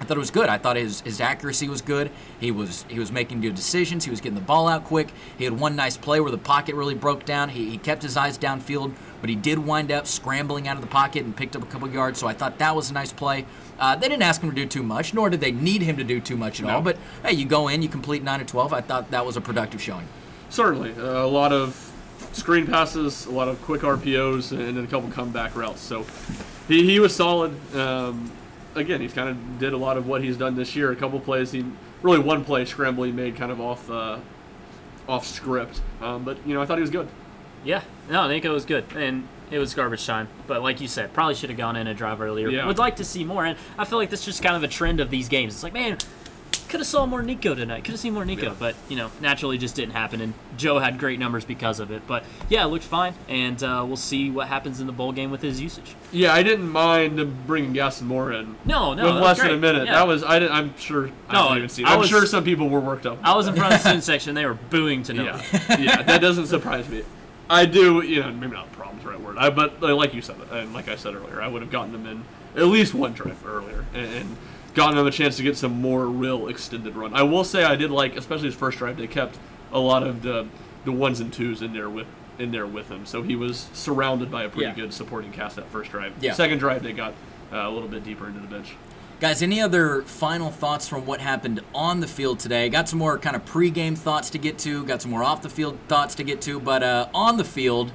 I 0.00 0.04
thought 0.04 0.16
it 0.16 0.20
was 0.20 0.30
good. 0.30 0.48
I 0.48 0.58
thought 0.58 0.76
his, 0.76 1.00
his 1.00 1.20
accuracy 1.20 1.68
was 1.68 1.80
good. 1.80 2.10
He 2.38 2.50
was 2.50 2.84
he 2.88 2.98
was 2.98 3.10
making 3.10 3.40
good 3.40 3.54
decisions. 3.54 4.04
He 4.04 4.10
was 4.10 4.20
getting 4.20 4.34
the 4.34 4.44
ball 4.44 4.68
out 4.68 4.84
quick. 4.84 5.08
He 5.38 5.44
had 5.44 5.58
one 5.58 5.74
nice 5.74 5.96
play 5.96 6.20
where 6.20 6.30
the 6.30 6.38
pocket 6.38 6.74
really 6.74 6.94
broke 6.94 7.24
down. 7.24 7.48
He, 7.48 7.70
he 7.70 7.78
kept 7.78 8.02
his 8.02 8.16
eyes 8.16 8.38
downfield, 8.38 8.94
but 9.20 9.30
he 9.30 9.36
did 9.36 9.58
wind 9.58 9.90
up 9.90 10.06
scrambling 10.06 10.68
out 10.68 10.76
of 10.76 10.82
the 10.82 10.88
pocket 10.88 11.24
and 11.24 11.34
picked 11.34 11.56
up 11.56 11.62
a 11.62 11.66
couple 11.66 11.88
yards. 11.90 12.20
So 12.20 12.26
I 12.26 12.34
thought 12.34 12.58
that 12.58 12.76
was 12.76 12.90
a 12.90 12.92
nice 12.92 13.12
play. 13.12 13.46
Uh, 13.78 13.96
they 13.96 14.08
didn't 14.08 14.22
ask 14.22 14.40
him 14.40 14.50
to 14.50 14.54
do 14.54 14.66
too 14.66 14.82
much, 14.82 15.14
nor 15.14 15.30
did 15.30 15.40
they 15.40 15.52
need 15.52 15.82
him 15.82 15.96
to 15.96 16.04
do 16.04 16.20
too 16.20 16.36
much 16.36 16.60
at 16.60 16.68
all. 16.68 16.82
But 16.82 16.98
hey, 17.22 17.32
you 17.32 17.46
go 17.46 17.68
in, 17.68 17.82
you 17.82 17.88
complete 17.88 18.22
nine 18.22 18.40
to 18.40 18.44
twelve. 18.44 18.72
I 18.72 18.82
thought 18.82 19.10
that 19.10 19.24
was 19.24 19.36
a 19.36 19.40
productive 19.40 19.80
showing. 19.80 20.06
Certainly, 20.50 20.92
uh, 20.92 21.24
a 21.24 21.26
lot 21.26 21.52
of 21.52 21.82
screen 22.32 22.66
passes, 22.66 23.26
a 23.26 23.30
lot 23.30 23.48
of 23.48 23.60
quick 23.62 23.80
RPOs, 23.80 24.52
and 24.52 24.76
then 24.76 24.84
a 24.84 24.86
couple 24.86 25.10
comeback 25.10 25.56
routes. 25.56 25.80
So 25.80 26.06
he, 26.68 26.84
he 26.84 27.00
was 27.00 27.14
solid. 27.14 27.54
Um, 27.74 28.30
again, 28.76 29.00
he's 29.00 29.12
kind 29.12 29.28
of 29.28 29.58
did 29.58 29.72
a 29.72 29.76
lot 29.76 29.96
of 29.96 30.06
what 30.06 30.22
he's 30.22 30.36
done 30.36 30.54
this 30.54 30.76
year. 30.76 30.92
A 30.92 30.96
couple 30.96 31.18
plays, 31.18 31.50
he 31.52 31.64
really 32.02 32.18
one 32.18 32.44
play 32.44 32.64
scramble 32.64 33.04
he 33.04 33.12
made 33.12 33.36
kind 33.36 33.50
of 33.50 33.60
off 33.60 33.90
uh, 33.90 34.18
off 35.08 35.26
script, 35.26 35.80
um, 36.00 36.24
but 36.24 36.38
you 36.46 36.54
know 36.54 36.62
I 36.62 36.66
thought 36.66 36.78
he 36.78 36.82
was 36.82 36.90
good. 36.90 37.08
Yeah, 37.64 37.82
no, 38.08 38.22
I 38.22 38.28
think 38.28 38.44
it 38.44 38.50
was 38.50 38.64
good, 38.64 38.84
and 38.94 39.26
it 39.50 39.58
was 39.58 39.74
garbage 39.74 40.06
time. 40.06 40.28
But 40.46 40.62
like 40.62 40.80
you 40.80 40.88
said, 40.88 41.12
probably 41.12 41.34
should 41.34 41.50
have 41.50 41.56
gone 41.56 41.76
in 41.76 41.86
a 41.86 41.94
drive 41.94 42.20
earlier. 42.20 42.48
Yeah. 42.48 42.66
Would 42.66 42.78
like 42.78 42.96
to 42.96 43.04
see 43.04 43.24
more, 43.24 43.44
and 43.44 43.58
I 43.78 43.84
feel 43.84 43.98
like 43.98 44.10
that's 44.10 44.24
just 44.24 44.42
kind 44.42 44.56
of 44.56 44.62
a 44.62 44.68
trend 44.68 45.00
of 45.00 45.10
these 45.10 45.28
games. 45.28 45.54
It's 45.54 45.62
like, 45.62 45.72
man, 45.72 45.98
Could 46.68 46.80
have 46.80 46.86
saw 46.86 47.06
more 47.06 47.22
Nico 47.22 47.54
tonight. 47.54 47.84
Could 47.84 47.92
have 47.92 48.00
seen 48.00 48.12
more 48.14 48.24
Nico, 48.24 48.46
Yeah. 48.46 48.54
but 48.58 48.74
you 48.88 48.96
know, 48.96 49.10
naturally 49.20 49.56
just 49.58 49.76
didn't 49.76 49.92
happen. 49.94 50.20
And 50.20 50.34
Joe 50.56 50.78
had 50.78 50.98
great 50.98 51.18
numbers 51.18 51.44
because 51.44 51.78
of 51.80 51.90
it. 51.90 52.02
But 52.06 52.24
yeah, 52.48 52.64
it 52.64 52.68
looked 52.68 52.84
fine, 52.84 53.14
and 53.28 53.62
uh, 53.62 53.84
we'll 53.86 53.96
see 53.96 54.30
what 54.30 54.48
happens 54.48 54.80
in 54.80 54.86
the 54.86 54.92
bowl 54.92 55.12
game 55.12 55.30
with 55.30 55.42
his 55.42 55.60
usage. 55.60 55.94
Yeah, 56.12 56.32
I 56.34 56.42
didn't 56.42 56.68
mind 56.68 57.18
them 57.18 57.36
bringing 57.46 57.72
Gaston 57.72 58.06
Moore 58.08 58.32
in. 58.32 58.56
No, 58.64 58.94
no, 58.94 59.04
with 59.04 59.14
that 59.14 59.20
less 59.22 59.38
than 59.38 59.50
a 59.52 59.56
minute. 59.56 59.86
Yeah. 59.86 59.94
That 59.94 60.06
was 60.08 60.24
I 60.24 60.38
didn't. 60.38 60.54
I'm 60.54 60.76
sure. 60.76 61.10
I 61.28 61.32
No, 61.34 61.42
didn't 61.44 61.56
even 61.58 61.68
see. 61.68 61.84
I'm 61.84 61.98
was- 62.00 62.08
sure 62.08 62.26
some 62.26 62.42
people 62.44 62.68
were 62.68 62.80
worked 62.80 63.06
up. 63.06 63.18
I 63.22 63.34
was 63.36 63.46
in 63.46 63.54
front 63.54 63.74
of 63.74 63.78
the 63.80 63.84
student 63.88 64.04
section. 64.04 64.34
They 64.34 64.46
were 64.46 64.54
booing 64.54 65.02
to 65.04 65.14
no. 65.14 65.24
Yeah, 65.24 65.42
yeah, 65.78 66.02
that 66.02 66.20
doesn't 66.20 66.46
surprise 66.46 66.88
me. 66.88 67.02
I 67.48 67.64
do, 67.64 68.00
you 68.02 68.20
know, 68.22 68.32
maybe 68.32 68.54
not 68.54 68.72
problems 68.72 69.04
the 69.04 69.10
right 69.10 69.20
word. 69.20 69.38
I 69.38 69.50
but 69.50 69.80
like 69.80 70.14
you 70.14 70.20
said, 70.22 70.36
and 70.50 70.74
like 70.74 70.88
I 70.88 70.96
said 70.96 71.14
earlier, 71.14 71.40
I 71.40 71.46
would 71.46 71.62
have 71.62 71.70
gotten 71.70 71.92
them 71.92 72.06
in 72.06 72.24
at 72.60 72.66
least 72.66 72.92
one 72.94 73.12
drive 73.12 73.46
earlier 73.46 73.84
and, 73.94 74.06
and 74.12 74.36
gotten 74.76 74.96
him 74.96 75.06
a 75.06 75.10
chance 75.10 75.36
to 75.38 75.42
get 75.42 75.56
some 75.56 75.80
more 75.80 76.06
real 76.06 76.46
extended 76.46 76.94
run. 76.94 77.12
I 77.14 77.22
will 77.24 77.42
say 77.42 77.64
I 77.64 77.74
did 77.74 77.90
like, 77.90 78.14
especially 78.16 78.46
his 78.46 78.54
first 78.54 78.78
drive, 78.78 78.96
they 78.98 79.08
kept 79.08 79.36
a 79.72 79.80
lot 79.80 80.04
of 80.04 80.22
the 80.22 80.46
the 80.84 80.92
ones 80.92 81.18
and 81.18 81.32
twos 81.32 81.62
in 81.62 81.72
there 81.72 81.90
with 81.90 82.06
in 82.38 82.52
there 82.52 82.66
with 82.66 82.88
him, 82.90 83.04
so 83.06 83.22
he 83.22 83.34
was 83.34 83.68
surrounded 83.72 84.30
by 84.30 84.44
a 84.44 84.48
pretty 84.48 84.66
Yeah. 84.66 84.74
good 84.74 84.92
supporting 84.92 85.32
cast 85.32 85.56
that 85.56 85.68
first 85.70 85.90
drive. 85.90 86.12
Yeah. 86.20 86.34
Second 86.34 86.58
drive, 86.58 86.82
they 86.84 86.92
got 86.92 87.14
uh, 87.52 87.56
a 87.56 87.70
little 87.70 87.88
bit 87.88 88.04
deeper 88.04 88.28
into 88.28 88.38
the 88.40 88.46
bench. 88.46 88.74
Guys, 89.18 89.40
any 89.42 89.62
other 89.62 90.02
final 90.02 90.50
thoughts 90.50 90.86
from 90.86 91.06
what 91.06 91.20
happened 91.22 91.62
on 91.74 92.00
the 92.00 92.06
field 92.06 92.38
today? 92.38 92.68
Got 92.68 92.88
some 92.90 92.98
more 92.98 93.16
kind 93.18 93.34
of 93.34 93.44
pregame 93.46 93.96
thoughts 93.96 94.28
to 94.30 94.38
get 94.38 94.58
to, 94.58 94.84
got 94.84 95.00
some 95.00 95.10
more 95.10 95.24
off 95.24 95.40
the 95.40 95.48
field 95.48 95.78
thoughts 95.88 96.14
to 96.16 96.22
get 96.24 96.42
to, 96.42 96.60
but 96.60 96.82
uh, 96.82 97.08
on 97.14 97.38
the 97.38 97.44
field, 97.44 97.90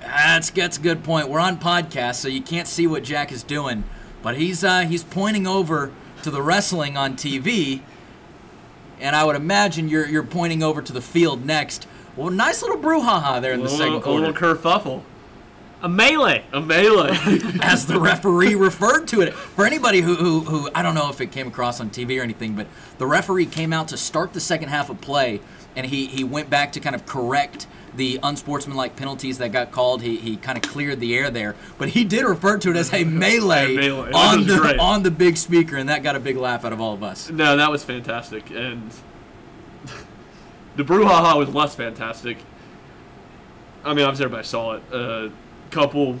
that's, 0.00 0.50
that's 0.50 0.76
a 0.76 0.80
good 0.80 1.04
point. 1.04 1.28
We're 1.28 1.38
on 1.38 1.58
podcast, 1.58 2.16
so 2.16 2.26
you 2.28 2.42
can't 2.42 2.66
see 2.66 2.86
what 2.88 3.04
Jack 3.04 3.30
is 3.30 3.44
doing, 3.44 3.84
but 4.22 4.36
he's 4.36 4.64
uh, 4.64 4.80
he's 4.80 5.04
pointing 5.04 5.46
over 5.46 5.92
to 6.22 6.30
the 6.30 6.42
wrestling 6.42 6.96
on 6.96 7.14
TV, 7.16 7.80
and 9.00 9.14
I 9.16 9.24
would 9.24 9.36
imagine 9.36 9.88
you're 9.88 10.06
you're 10.06 10.22
pointing 10.22 10.62
over 10.62 10.82
to 10.82 10.92
the 10.92 11.00
field 11.00 11.44
next. 11.44 11.86
Well, 12.16 12.30
nice 12.30 12.62
little 12.62 12.76
brouhaha 12.78 13.40
there 13.40 13.52
in 13.52 13.60
the 13.60 13.64
little, 13.64 13.78
second 13.78 13.94
a 13.94 14.00
quarter. 14.00 14.26
little 14.26 14.54
kerfuffle, 14.54 15.02
A 15.82 15.88
melee. 15.88 16.44
a 16.52 16.60
melee. 16.60 17.10
as 17.62 17.86
the 17.86 17.98
referee 18.00 18.56
referred 18.56 19.06
to 19.08 19.20
it. 19.20 19.32
For 19.32 19.64
anybody 19.64 20.00
who, 20.00 20.16
who, 20.16 20.40
who, 20.40 20.70
I 20.74 20.82
don't 20.82 20.94
know 20.96 21.08
if 21.08 21.20
it 21.20 21.30
came 21.30 21.46
across 21.46 21.80
on 21.80 21.88
TV 21.90 22.18
or 22.18 22.22
anything, 22.22 22.54
but 22.56 22.66
the 22.98 23.06
referee 23.06 23.46
came 23.46 23.72
out 23.72 23.88
to 23.88 23.96
start 23.96 24.32
the 24.32 24.40
second 24.40 24.68
half 24.70 24.90
of 24.90 25.00
play, 25.00 25.40
and 25.76 25.86
he, 25.86 26.06
he 26.06 26.24
went 26.24 26.50
back 26.50 26.72
to 26.72 26.80
kind 26.80 26.96
of 26.96 27.06
correct 27.06 27.66
the 27.96 28.20
unsportsmanlike 28.22 28.94
penalties 28.96 29.38
that 29.38 29.50
got 29.52 29.70
called. 29.72 30.02
He, 30.02 30.16
he 30.16 30.36
kind 30.36 30.56
of 30.56 30.62
cleared 30.62 31.00
the 31.00 31.14
air 31.16 31.30
there, 31.30 31.56
but 31.78 31.88
he 31.90 32.04
did 32.04 32.24
refer 32.24 32.56
to 32.58 32.70
it 32.70 32.76
as 32.76 32.92
a 32.94 33.04
melee, 33.04 33.74
A 33.76 33.78
melee. 33.78 34.12
On 34.12 34.46
the 34.46 34.56
great. 34.58 34.78
on 34.78 35.02
the 35.02 35.10
big 35.10 35.36
speaker, 35.36 35.76
and 35.76 35.88
that 35.88 36.02
got 36.02 36.16
a 36.16 36.20
big 36.20 36.36
laugh 36.36 36.64
out 36.64 36.72
of 36.72 36.80
all 36.80 36.94
of 36.94 37.02
us. 37.02 37.30
No, 37.30 37.56
that 37.56 37.70
was 37.70 37.82
fantastic, 37.84 38.50
and 38.50 38.90
the 40.76 40.84
brouhaha 40.84 41.36
was 41.36 41.48
less 41.54 41.74
fantastic. 41.74 42.38
I 43.84 43.94
mean, 43.94 44.04
obviously 44.04 44.24
everybody 44.26 44.46
saw 44.46 44.72
it. 44.74 44.82
A 44.92 45.30
couple 45.70 46.18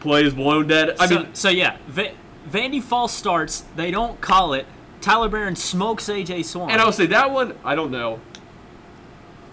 plays 0.00 0.34
blown 0.34 0.66
dead. 0.66 0.96
I 0.98 1.06
so, 1.06 1.18
mean, 1.20 1.34
so 1.34 1.48
yeah, 1.48 1.78
Va- 1.88 2.12
Vandy 2.48 2.82
Falls 2.82 3.12
starts. 3.12 3.64
They 3.76 3.90
don't 3.90 4.20
call 4.20 4.52
it. 4.52 4.66
Tyler 5.00 5.28
Baron 5.28 5.56
smokes 5.56 6.08
AJ 6.08 6.44
Swann. 6.44 6.70
and 6.70 6.80
I 6.80 6.84
would 6.86 6.94
say 6.94 7.06
that 7.06 7.30
one, 7.30 7.54
I 7.64 7.74
don't 7.74 7.90
know. 7.90 8.20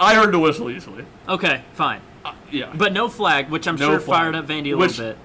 I 0.02 0.16
heard 0.16 0.32
the 0.34 0.40
whistle 0.40 0.70
easily. 0.70 1.06
okay, 1.30 1.62
fine, 1.74 2.02
Uh, 2.26 2.34
yeah, 2.52 2.72
but 2.76 2.92
no 2.94 3.08
flag, 3.08 3.50
which 3.50 3.68
I'm 3.68 3.76
No 3.76 3.90
sure 3.92 4.00
flag. 4.00 4.20
fired 4.22 4.36
up 4.36 4.48
Vandy 4.48 4.74
a 4.74 4.78
Which- 4.78 4.98
little 4.98 5.14
bit. 5.14 5.18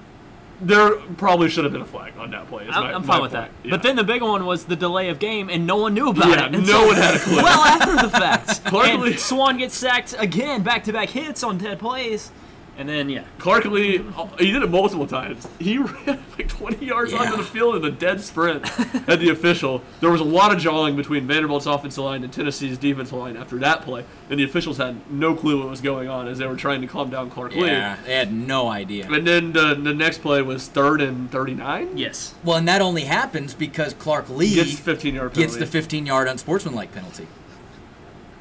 there 0.60 0.90
probably 1.18 1.48
should 1.50 1.64
have 1.64 1.72
been 1.72 1.82
a 1.82 1.86
flag 1.86 2.12
on 2.18 2.30
that 2.30 2.48
play. 2.48 2.64
is 2.64 2.74
I'm, 2.74 2.82
my- 2.84 2.92
I'm 2.94 3.00
my 3.02 3.06
fine 3.14 3.22
with 3.22 3.32
point. 3.32 3.44
that. 3.44 3.50
Yeah. 3.64 3.70
But 3.72 3.82
then 3.82 3.96
the 3.96 4.04
big 4.04 4.22
one 4.22 4.46
was 4.46 4.64
the 4.64 4.76
delay 4.76 5.08
of 5.08 5.18
game, 5.18 5.48
and 5.50 5.66
no 5.66 5.76
one 5.76 5.92
knew 5.94 6.08
about 6.10 6.28
Yeah, 6.28 6.46
it. 6.46 6.54
And 6.54 6.66
no 6.66 6.86
one 6.86 6.96
had 6.96 7.14
a 7.14 7.18
clue. 7.18 7.36
Well, 7.42 7.46
after 7.64 7.96
the 7.96 8.10
fact, 8.10 8.60
and 8.72 9.18
Swann 9.18 9.58
gets 9.58 9.74
sacked 9.76 10.14
again, 10.18 10.62
back-to-back 10.62 11.10
hits 11.10 11.42
on 11.42 11.58
dead 11.58 11.78
plays, 11.78 12.30
and 12.78 12.88
then 12.88 13.08
yeah, 13.08 13.24
Clark 13.38 13.64
Lea, 13.64 14.04
he 14.38 14.52
did 14.52 14.62
it 14.62 14.70
multiple 14.70 15.06
times. 15.06 15.48
He 15.58 15.78
ran 16.06 16.22
like 16.38 16.48
20 16.48 16.84
yards 16.84 17.12
Yeah. 17.12 17.18
onto 17.18 17.36
the 17.38 17.42
field 17.42 17.76
in 17.76 17.84
a 17.84 17.90
dead 17.90 18.20
sprint 18.20 18.64
at 19.08 19.18
the 19.18 19.30
official. 19.30 19.82
There 20.00 20.10
was 20.10 20.20
a 20.20 20.24
lot 20.24 20.52
of 20.52 20.58
jawing 20.58 20.94
between 20.96 21.26
Vanderbilt's 21.26 21.66
offensive 21.66 22.04
line 22.04 22.22
and 22.24 22.32
Tennessee's 22.32 22.76
defensive 22.78 23.16
line 23.16 23.36
after 23.36 23.56
that 23.58 23.82
play, 23.82 24.04
and 24.30 24.38
the 24.38 24.44
officials 24.44 24.76
had 24.76 25.10
no 25.10 25.34
clue 25.34 25.58
what 25.60 25.68
was 25.70 25.80
going 25.80 26.08
on 26.08 26.28
as 26.28 26.38
they 26.38 26.46
were 26.46 26.56
trying 26.56 26.80
to 26.82 26.86
calm 26.86 27.08
down 27.10 27.30
Clark 27.30 27.54
Lea. 27.54 27.66
Yeah, 27.66 27.96
they 28.04 28.14
had 28.14 28.32
no 28.32 28.68
idea. 28.68 29.10
And 29.10 29.26
then 29.26 29.52
the, 29.52 29.74
the 29.74 29.94
next 29.94 30.18
play 30.22 30.42
was 30.42 30.68
third 30.68 31.00
and 31.00 31.30
39. 31.30 31.96
yes, 31.96 32.34
Well, 32.44 32.56
and 32.58 32.68
that 32.68 32.82
only 32.82 33.04
happens 33.04 33.54
because 33.54 33.94
Clark 33.94 34.28
Lea 34.28 34.54
Gets 34.54 34.78
15 34.78 35.14
yard 35.14 35.32
penalty. 35.32 35.46
gets 35.46 35.56
the 35.58 35.66
15 35.66 36.06
yard 36.06 36.28
unsportsmanlike 36.28 36.92
penalty. 36.92 37.26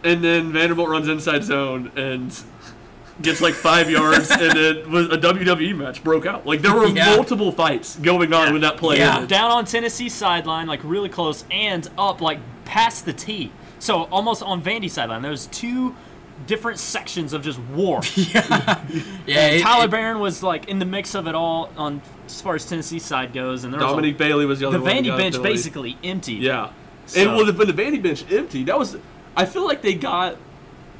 and 0.04 0.24
then 0.24 0.52
Vanderbilt 0.52 0.90
runs 0.90 1.08
inside 1.08 1.44
zone 1.44 1.92
and 1.96 2.38
gets 3.22 3.40
like 3.42 3.54
five 3.54 3.90
yards, 3.90 4.30
and 4.32 4.58
it 4.58 4.88
was 4.90 5.08
a 5.08 5.18
WWE 5.18 5.76
match 5.76 6.04
broke 6.04 6.26
out. 6.26 6.46
Like 6.46 6.62
there 6.62 6.74
were 6.74 6.88
Yeah. 6.96 7.16
multiple 7.16 7.52
fights 7.52 7.96
going 7.98 8.34
on 8.34 8.48
Yeah. 8.48 8.52
when 8.54 8.62
that 8.62 8.78
play 8.78 8.98
Yeah. 8.98 9.16
ended. 9.16 9.30
down 9.30 9.52
on 9.52 9.66
Tennessee 9.66 10.10
sideline, 10.10 10.68
like 10.68 10.82
really 10.84 11.10
close, 11.10 11.46
and 11.52 11.88
up 11.98 12.20
like 12.22 12.40
past 12.66 13.06
the 13.06 13.14
tee. 13.14 13.52
So 13.80 14.04
almost 14.12 14.42
on 14.44 14.62
Vandy 14.62 14.90
sideline. 14.90 15.22
There's 15.22 15.48
two 15.48 15.96
different 16.48 16.80
sections 16.80 17.32
of 17.34 17.42
just 17.44 17.60
war. 17.60 18.02
Yeah, 18.16 18.80
And 19.28 19.56
it- 19.56 19.62
Tyler 19.62 19.86
it- 19.86 19.92
Baron 19.92 20.20
was 20.20 20.44
like 20.44 20.68
in 20.68 20.80
the 20.80 20.86
mix 20.86 21.16
of 21.16 21.28
it 21.28 21.36
all 21.36 21.70
on 21.78 22.02
as 22.26 22.42
far 22.42 22.56
as 22.56 22.66
Tennessee 22.66 23.00
side 23.00 23.34
goes, 23.34 23.64
and 23.64 23.74
there 23.74 23.80
was 23.80 23.92
a- 24.06 24.12
Bailey 24.12 24.46
was 24.46 24.60
the 24.60 24.68
other 24.68 24.78
the 24.78 24.84
one. 24.84 24.94
that 24.96 25.04
Vandy 25.04 25.18
bench 25.18 25.36
penalty. 25.36 25.50
basically 25.54 25.98
emptied. 26.04 26.42
Yeah. 26.42 26.72
So- 27.06 27.22
And 27.22 27.36
well, 27.36 27.46
the, 27.46 27.54
when 27.54 27.68
the 27.68 27.74
Vandy 27.74 28.02
bench 28.02 28.26
empty, 28.32 28.64
that 28.66 28.78
was. 28.78 28.98
I 29.38 29.46
feel 29.46 29.66
like 29.66 29.82
they 29.82 29.94
got. 29.94 30.38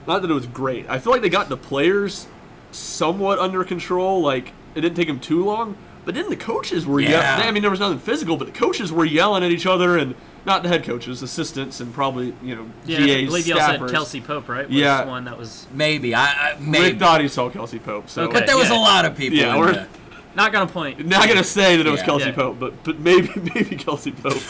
Not 0.08 0.22
that 0.22 0.30
it 0.32 0.34
was 0.34 0.46
great. 0.48 0.86
I 0.90 1.00
feel 1.00 1.12
like 1.14 1.22
they 1.22 1.30
got 1.30 1.50
the 1.50 1.58
players 1.58 2.28
somewhat 2.72 3.40
under 3.40 3.64
control. 3.64 4.22
Like 4.22 4.54
it 4.76 4.82
didn't 4.82 4.96
take 4.96 5.08
them 5.08 5.20
too 5.20 5.44
long. 5.44 5.78
But 6.04 6.14
then 6.14 6.30
the 6.30 6.36
coaches 6.36 6.86
were 6.86 7.00
Yeah. 7.00 7.10
yelling. 7.38 7.48
I 7.48 7.52
mean, 7.52 7.62
there 7.64 7.72
was 7.72 7.80
nothing 7.80 7.98
physical, 7.98 8.38
but 8.38 8.46
the 8.46 8.54
coaches 8.60 8.92
were 8.92 9.06
yelling 9.06 9.44
at 9.44 9.50
each 9.52 9.66
other, 9.66 9.98
and 9.98 10.14
not 10.46 10.62
the 10.62 10.70
head 10.70 10.84
coaches, 10.84 11.24
assistants, 11.24 11.80
and 11.80 11.92
probably 11.92 12.36
you 12.44 12.56
know 12.56 12.66
Yeah, 12.86 13.00
GAs, 13.00 13.10
I 13.24 13.26
believe 13.26 13.48
you 13.48 13.54
also 13.56 13.66
had 13.66 13.80
staffers. 13.80 13.92
Kelsey 13.92 14.22
Pope, 14.22 14.48
right? 14.48 14.68
Was 14.68 14.76
Yeah. 14.78 15.06
one 15.06 15.26
that 15.26 15.36
was 15.40 15.66
maybe 15.74 16.14
I, 16.14 16.26
I 16.26 16.58
maybe, 16.60 16.84
Ric 16.92 17.00
thought 17.00 17.22
he 17.22 17.28
saw 17.28 17.50
Kelsey 17.50 17.80
Pope. 17.80 18.08
So 18.10 18.24
Okay. 18.26 18.34
but 18.34 18.46
there 18.46 18.56
was 18.58 18.70
Yeah. 18.70 18.78
a 18.78 18.80
lot 18.80 19.06
of 19.06 19.18
people. 19.18 19.40
Yeah, 19.40 19.56
in 19.56 19.60
we're- 19.60 19.74
the- 19.74 19.88
not 20.36 20.52
gonna 20.52 20.68
point. 20.68 21.06
not 21.06 21.28
gonna 21.28 21.44
say 21.44 21.78
that 21.78 21.86
it 21.86 21.90
was 21.90 22.00
Yeah. 22.02 22.06
Kelsey 22.06 22.26
Yeah. 22.26 22.32
Pope, 22.34 22.60
but 22.60 22.84
but 22.84 23.00
maybe 23.00 23.30
maybe 23.56 23.76
Kelsey 23.76 24.12
Pope. 24.12 24.42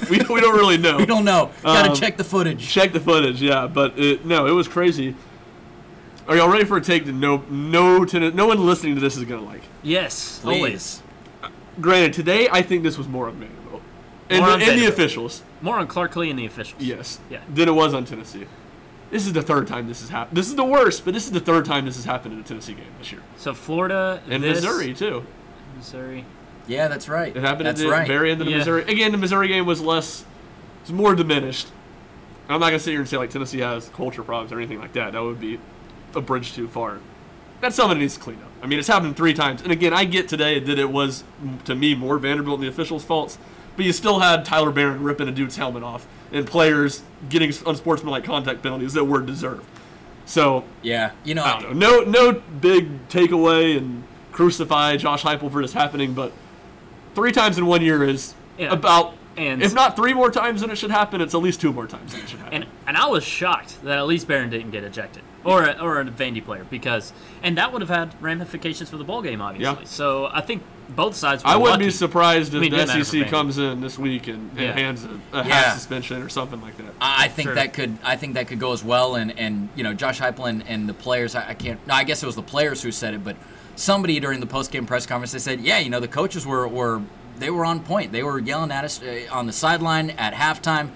we, 0.10 0.18
we 0.18 0.40
don't 0.40 0.54
really 0.54 0.78
know. 0.78 0.96
we 0.98 1.06
don't 1.06 1.24
know. 1.24 1.50
Got 1.62 1.82
to 1.84 1.90
Um, 1.90 1.96
check 1.96 2.16
the 2.16 2.24
footage. 2.24 2.66
Check 2.68 2.92
the 2.92 3.00
footage, 3.00 3.40
yeah, 3.42 3.66
but 3.66 3.98
it, 3.98 4.24
no, 4.26 4.46
it 4.46 4.52
was 4.52 4.68
crazy. 4.68 5.14
Are 6.28 6.36
y'all 6.36 6.48
ready 6.48 6.64
for 6.64 6.76
a 6.76 6.80
take 6.80 7.04
that 7.06 7.12
no 7.12 7.42
no 7.50 8.04
ten, 8.04 8.34
no 8.36 8.46
one 8.46 8.64
listening 8.64 8.94
to 8.94 9.00
this 9.00 9.16
is 9.16 9.24
gonna 9.24 9.42
like? 9.44 9.62
Yes, 9.82 10.38
Please. 10.42 10.56
always. 10.56 11.02
Granted, 11.80 12.12
today 12.12 12.48
I 12.50 12.62
think 12.62 12.82
this 12.82 12.96
was 12.98 13.08
more 13.08 13.26
on 13.28 13.34
Vanderbilt 13.36 13.82
and, 14.30 14.40
More 14.40 14.48
the, 14.48 14.54
on 14.54 14.60
and 14.60 14.62
the 14.62 14.66
Vanderbilt. 14.74 14.92
officials, 14.92 15.42
More 15.62 15.78
on 15.78 15.86
Clark 15.86 16.14
Lea 16.16 16.30
and 16.30 16.38
the 16.38 16.46
officials. 16.46 16.80
yes, 16.82 17.18
Yeah. 17.30 17.38
than 17.52 17.68
it 17.68 17.72
was 17.72 17.94
on 17.94 18.04
Tennessee. 18.04 18.44
This 19.12 19.26
is 19.26 19.34
the 19.34 19.42
third 19.42 19.66
time 19.66 19.86
this 19.88 20.00
has 20.00 20.08
happened. 20.08 20.38
This 20.38 20.48
is 20.48 20.56
the 20.56 20.64
worst, 20.64 21.04
but 21.04 21.12
this 21.12 21.26
is 21.26 21.32
the 21.32 21.38
third 21.40 21.66
time 21.66 21.84
this 21.84 21.96
has 21.96 22.06
happened 22.06 22.32
in 22.32 22.40
a 22.40 22.42
Tennessee 22.42 22.72
game 22.72 22.86
this 22.98 23.12
year. 23.12 23.20
So 23.36 23.52
Florida 23.52 24.22
And 24.26 24.42
this, 24.42 24.62
Missouri 24.64 24.94
too. 24.94 25.26
Missouri. 25.76 26.24
Yeah, 26.66 26.88
that's 26.88 27.10
right. 27.10 27.36
It 27.36 27.40
happened 27.42 27.66
That's 27.66 27.80
at 27.80 27.84
the 27.84 27.90
right. 27.90 28.08
very 28.08 28.30
end 28.32 28.40
of 28.40 28.46
the 28.46 28.52
Yeah. 28.52 28.58
Missouri. 28.58 28.84
Again, 28.84 29.12
the 29.12 29.18
Missouri 29.18 29.48
game 29.48 29.66
was 29.66 29.82
less, 29.82 30.24
was 30.80 30.92
more 30.92 31.14
diminished. 31.14 31.68
I'm 32.48 32.58
not 32.58 32.66
gonna 32.68 32.78
sit 32.78 32.92
here 32.92 33.00
and 33.00 33.08
say 33.08 33.18
like 33.18 33.28
Tennessee 33.28 33.58
has 33.58 33.90
culture 33.90 34.22
problems 34.22 34.50
or 34.50 34.56
anything 34.56 34.80
like 34.80 34.94
that. 34.94 35.12
That 35.12 35.22
would 35.22 35.40
be 35.40 35.58
a 36.14 36.22
bridge 36.22 36.54
too 36.54 36.66
far. 36.66 36.98
That's 37.60 37.76
something 37.76 37.98
that 37.98 38.00
needs 38.02 38.14
to 38.14 38.20
clean 38.20 38.38
up. 38.38 38.50
I 38.62 38.66
mean, 38.66 38.78
it's 38.78 38.88
happened 38.88 39.16
three 39.16 39.34
times. 39.34 39.60
And 39.60 39.70
again, 39.70 39.92
I 39.92 40.04
get 40.06 40.26
today 40.26 40.58
that 40.58 40.78
it 40.78 40.90
was 40.90 41.22
to 41.66 41.74
me 41.74 41.94
more 41.94 42.16
Vanderbilt 42.18 42.60
and 42.60 42.64
the 42.64 42.68
officials' 42.70 43.04
faults, 43.04 43.36
but 43.76 43.84
you 43.84 43.92
still 43.92 44.20
had 44.20 44.44
Tyler 44.46 44.70
Baron 44.70 45.02
ripping 45.02 45.28
a 45.28 45.32
dude's 45.32 45.56
helmet 45.56 45.82
off 45.82 46.06
and 46.32 46.46
players 46.46 47.02
getting 47.28 47.52
unsportsmanlike 47.66 48.24
contact 48.24 48.62
penalties 48.62 48.94
that 48.94 49.04
were 49.04 49.20
deserved. 49.20 49.64
So 50.24 50.64
Yeah, 50.82 51.10
you 51.24 51.34
know, 51.34 51.44
I 51.44 51.60
don't 51.60 51.76
know. 51.76 52.00
No, 52.04 52.30
no 52.32 52.42
big 52.60 53.08
takeaway 53.08 53.76
and 53.76 54.04
crucify 54.32 54.96
Josh 54.96 55.22
Heupel 55.22 55.50
for 55.52 55.60
this 55.62 55.72
happening, 55.72 56.14
but 56.14 56.32
three 57.14 57.32
times 57.32 57.58
in 57.58 57.66
one 57.66 57.82
year 57.82 58.02
is 58.02 58.34
Yeah. 58.58 58.72
about. 58.72 59.14
And- 59.36 59.62
if 59.62 59.72
not 59.74 59.96
three 59.96 60.12
more 60.12 60.30
times 60.30 60.60
than 60.60 60.70
it 60.70 60.76
should 60.76 60.90
happen, 60.90 61.20
it's 61.22 61.34
at 61.34 61.40
least 61.40 61.60
two 61.60 61.72
more 61.72 61.86
times 61.86 62.12
than 62.12 62.20
it 62.22 62.28
should 62.28 62.38
happen. 62.40 62.54
And 62.62 62.66
and 62.86 62.96
I 62.96 63.06
was 63.06 63.24
shocked 63.24 63.82
that 63.82 63.98
at 63.98 64.06
least 64.06 64.28
Baron 64.28 64.50
didn't 64.50 64.70
get 64.72 64.84
ejected, 64.84 65.22
or 65.44 65.64
a, 65.64 65.72
or 65.80 66.00
a 66.00 66.04
Vandy 66.06 66.44
player, 66.44 66.64
because 66.70 67.12
and 67.42 67.56
that 67.58 67.72
would 67.72 67.82
have 67.82 67.88
had 67.90 68.14
ramifications 68.22 68.88
for 68.90 68.96
the 68.96 69.04
ball 69.04 69.22
game, 69.22 69.40
obviously. 69.40 69.82
Yeah. 69.82 69.84
So 69.86 70.26
I 70.32 70.40
think 70.40 70.62
both 70.88 71.14
sides. 71.16 71.42
Were 71.42 71.50
I 71.50 71.56
wouldn't 71.56 71.72
lucky. 71.80 71.84
be 71.86 71.90
surprised 71.90 72.52
I 72.54 72.58
if 72.58 72.60
mean, 72.60 72.70
the 72.70 72.76
didn't 72.78 72.88
matter 72.88 73.04
for 73.04 73.16
SEC 73.18 73.28
comes 73.28 73.58
in 73.58 73.80
this 73.80 73.98
week 73.98 74.26
and, 74.28 74.50
and 74.50 74.60
Yeah. 74.60 74.72
hands 74.72 75.04
a, 75.04 75.08
a 75.38 75.44
Yeah. 75.46 75.54
half 75.54 75.74
suspension 75.74 76.22
or 76.22 76.28
something 76.28 76.60
like 76.60 76.76
that. 76.76 76.86
I 77.00 77.24
I 77.24 77.28
think 77.28 77.48
Sure. 77.48 77.54
that 77.54 77.72
could 77.72 77.96
I 78.04 78.16
think 78.16 78.34
that 78.34 78.46
could 78.48 78.60
go 78.60 78.72
as 78.72 78.84
well. 78.84 79.14
And 79.16 79.36
and 79.38 79.68
you 79.74 79.82
know, 79.84 79.94
Josh 79.94 80.20
Heupel 80.20 80.48
and, 80.48 80.66
and 80.68 80.88
the 80.88 80.94
players. 80.94 81.34
I, 81.34 81.50
I 81.50 81.54
can't. 81.54 81.84
No, 81.86 81.94
I 81.94 82.04
guess 82.04 82.22
it 82.22 82.26
was 82.26 82.36
the 82.36 82.42
players 82.42 82.82
who 82.82 82.92
said 82.92 83.14
it, 83.14 83.24
but 83.24 83.36
somebody 83.74 84.20
during 84.20 84.40
the 84.40 84.46
post 84.46 84.70
game 84.70 84.84
press 84.86 85.06
conference 85.06 85.32
they 85.32 85.38
said, 85.38 85.60
yeah, 85.60 85.78
you 85.78 85.88
know, 85.88 86.00
the 86.00 86.08
coaches 86.08 86.46
were 86.46 86.68
were 86.68 87.00
they 87.38 87.48
were 87.50 87.64
on 87.64 87.80
point. 87.80 88.12
They 88.12 88.22
were 88.22 88.38
yelling 88.38 88.70
at 88.70 88.84
us 88.84 89.02
uh, 89.02 89.26
on 89.32 89.46
the 89.46 89.52
sideline 89.52 90.10
at 90.10 90.34
halftime. 90.34 90.90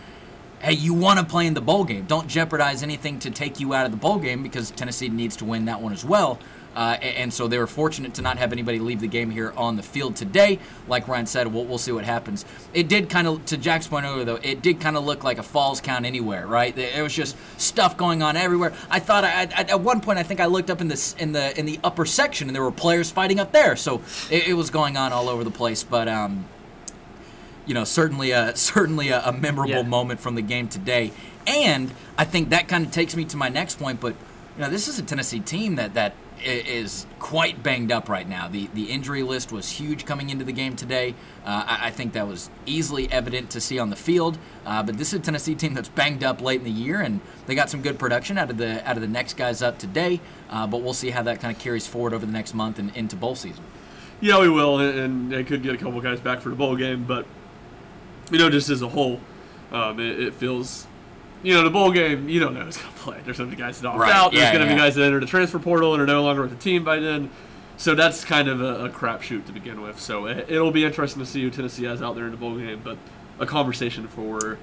Hey, 0.61 0.73
you 0.73 0.95
want 0.95 1.19
to 1.21 1.25
play 1.25 1.47
in 1.47 1.55
the 1.55 1.61
bowl 1.61 1.85
game? 1.85 2.07
Don't 2.07 2.27
jeopardize 2.27 2.83
anything 2.83 3.19
to 3.21 3.31
take 3.31 3.61
you 3.61 3.75
out 3.75 3.85
of 3.85 3.93
the 3.93 3.99
bowl 3.99 4.19
game 4.19 4.43
because 4.43 4.71
Tennessee 4.71 5.09
needs 5.09 5.37
to 5.37 5.45
win 5.45 5.67
that 5.67 5.81
one 5.81 5.93
as 5.93 6.05
well. 6.05 6.39
Uh, 6.75 6.99
and 7.01 7.33
so 7.33 7.49
they 7.49 7.59
were 7.59 7.67
fortunate 7.67 8.13
to 8.13 8.21
not 8.21 8.37
have 8.37 8.53
anybody 8.53 8.79
leave 8.79 9.01
the 9.01 9.07
game 9.07 9.31
here 9.31 9.53
on 9.57 9.77
the 9.77 9.83
field 9.83 10.15
today. 10.15 10.59
Like 10.89 11.09
Ryan 11.09 11.25
said, 11.25 11.47
we'll, 11.47 11.65
we'll 11.65 11.79
see 11.79 11.93
what 11.93 12.05
happens. 12.05 12.45
It 12.75 12.89
did 12.89 13.09
kind 13.09 13.27
of, 13.27 13.45
to 13.47 13.57
Jack's 13.57 13.87
point 13.87 14.05
earlier, 14.05 14.25
though, 14.25 14.39
it 14.43 14.61
did 14.61 14.79
kind 14.79 14.97
of 14.97 15.05
look 15.05 15.25
like 15.25 15.39
a 15.39 15.43
falls 15.43 15.81
count 15.81 16.05
anywhere, 16.05 16.47
right? 16.47 16.77
There 16.77 17.03
was 17.03 17.15
just 17.15 17.37
stuff 17.59 17.97
going 17.97 18.23
on 18.23 18.37
everywhere. 18.37 18.75
I 18.91 18.99
thought, 18.99 19.25
I, 19.25 19.43
I, 19.43 19.63
at 19.69 19.81
one 19.81 20.03
point, 20.03 20.19
I 20.19 20.23
think 20.23 20.41
I 20.41 20.47
looked 20.47 20.69
up 20.69 20.83
in 20.83 20.89
this 20.89 21.15
in 21.15 21.33
the 21.33 21.59
in 21.59 21.65
the 21.65 21.81
upper 21.83 22.05
section, 22.05 22.49
and 22.49 22.55
there 22.55 22.63
were 22.63 22.71
players 22.73 23.11
fighting 23.11 23.41
up 23.41 23.53
there. 23.53 23.77
So 23.77 24.03
it, 24.31 24.49
it 24.49 24.55
was 24.55 24.69
going 24.69 24.99
on 24.99 25.13
all 25.13 25.31
over 25.31 25.45
the 25.45 25.51
place. 25.51 25.83
But 25.83 26.09
um, 26.09 26.45
you 27.67 27.75
know, 27.75 27.85
certainly 27.85 28.31
a 28.31 28.55
certainly 28.57 29.09
a, 29.11 29.23
a 29.25 29.33
memorable 29.33 29.71
Yeah. 29.75 29.83
moment 29.83 30.21
from 30.21 30.35
the 30.35 30.43
game 30.43 30.69
today. 30.69 31.13
And 31.47 31.93
I 32.19 32.25
think 32.25 32.51
that 32.51 32.67
kind 32.69 32.85
of 32.87 32.93
takes 32.93 33.15
me 33.17 33.25
to 33.27 33.37
my 33.37 33.49
next 33.49 33.79
point. 33.79 34.01
But 34.01 34.15
you 34.57 34.63
know, 34.63 34.71
this 34.71 34.89
is 34.89 34.99
a 34.99 35.03
Tennessee 35.03 35.41
team 35.41 35.77
that 35.77 35.95
that 35.95 36.15
i- 36.39 36.43
is 36.43 37.07
quite 37.19 37.63
banged 37.63 37.93
up 37.93 38.09
right 38.09 38.29
now. 38.29 38.49
The 38.49 38.69
the 38.75 38.85
injury 38.91 39.23
list 39.23 39.53
was 39.53 39.69
huge 39.71 40.05
coming 40.07 40.31
into 40.31 40.45
the 40.45 40.53
game 40.53 40.75
today. 40.75 41.15
Uh, 41.45 41.65
I, 41.67 41.87
I 41.87 41.91
think 41.91 42.15
that 42.15 42.27
was 42.27 42.51
easily 42.65 43.11
evident 43.13 43.51
to 43.51 43.61
see 43.61 43.79
on 43.79 43.91
the 43.91 43.97
field. 43.97 44.39
Uh, 44.65 44.83
but 44.83 44.99
this 44.99 45.13
is 45.13 45.21
a 45.21 45.23
Tennessee 45.23 45.55
team 45.55 45.75
that's 45.75 45.89
banged 45.89 46.25
up 46.25 46.41
late 46.41 46.61
in 46.61 46.65
the 46.65 46.71
year, 46.71 47.01
and 47.01 47.21
they 47.47 47.55
got 47.55 47.71
some 47.71 47.83
good 47.83 47.99
production 47.99 48.39
out 48.39 48.51
of 48.51 48.57
the 48.59 48.87
out 48.89 48.97
of 48.97 49.03
the 49.03 49.09
next 49.09 49.37
guys 49.37 49.63
up 49.63 49.79
today. 49.79 50.21
Uh, 50.51 50.67
but 50.67 50.83
we'll 50.83 50.95
see 50.95 51.11
how 51.11 51.23
that 51.23 51.41
kind 51.41 51.55
of 51.55 51.63
carries 51.63 51.87
forward 51.87 52.13
over 52.15 52.27
the 52.27 52.33
next 52.33 52.55
month 52.55 52.79
and 52.81 52.97
into 52.97 53.15
bowl 53.15 53.35
season. 53.37 53.63
Yeah, 54.21 54.41
we 54.41 54.49
will, 54.49 54.79
and, 54.81 54.99
and 54.99 55.31
they 55.33 55.45
could 55.45 55.63
get 55.63 55.75
a 55.75 55.77
couple 55.77 56.01
guys 56.01 56.19
back 56.21 56.41
for 56.41 56.49
the 56.49 56.55
bowl 56.57 56.75
game, 56.75 57.05
but 57.05 57.27
you 58.31 58.39
know, 58.39 58.51
just 58.51 58.69
as 58.71 58.83
a 58.83 58.89
whole, 58.89 59.21
um, 59.73 60.01
it, 60.01 60.21
it 60.21 60.35
feels, 60.35 60.87
you 61.43 61.55
know, 61.55 61.63
the 61.63 61.71
bowl 61.71 61.91
game. 61.93 62.29
You 62.29 62.41
don't 62.41 62.55
know 62.55 62.61
who's 62.65 62.77
gonna 62.77 62.89
play. 62.97 63.21
There's 63.25 63.39
gonna 63.39 63.51
be 63.51 63.57
guys 63.57 63.81
that 63.81 63.89
opt 63.89 63.99
Right, 63.99 64.13
out. 64.15 64.33
There's 64.33 64.43
yeah, 64.45 64.53
gonna 64.53 64.65
yeah. 64.67 64.75
be 64.75 64.79
guys 64.79 64.95
that 64.97 65.05
enter 65.05 65.21
the 65.21 65.27
transfer 65.27 65.59
portal 65.59 65.93
and 65.95 66.03
are 66.03 66.07
no 66.07 66.23
longer 66.23 66.43
with 66.43 66.51
the 66.51 66.57
team 66.57 66.85
by 66.85 66.99
then. 66.99 67.31
So 67.79 67.95
that's 67.95 68.25
kind 68.25 68.49
of 68.49 68.63
a, 68.63 68.87
a 68.87 68.89
crapshoot 68.89 69.45
to 69.47 69.53
begin 69.53 69.83
with. 69.83 70.01
So 70.01 70.27
it, 70.27 70.47
it'll 70.51 70.71
be 70.71 70.85
interesting 70.85 71.21
to 71.23 71.27
see 71.27 71.43
who 71.43 71.51
Tennessee 71.51 71.85
has 71.85 72.01
out 72.01 72.15
there 72.15 72.25
in 72.25 72.31
the 72.31 72.37
bowl 72.39 72.57
game, 72.57 72.81
but 72.83 72.97
a 73.39 73.45
conversation 73.45 74.09
for 74.09 74.57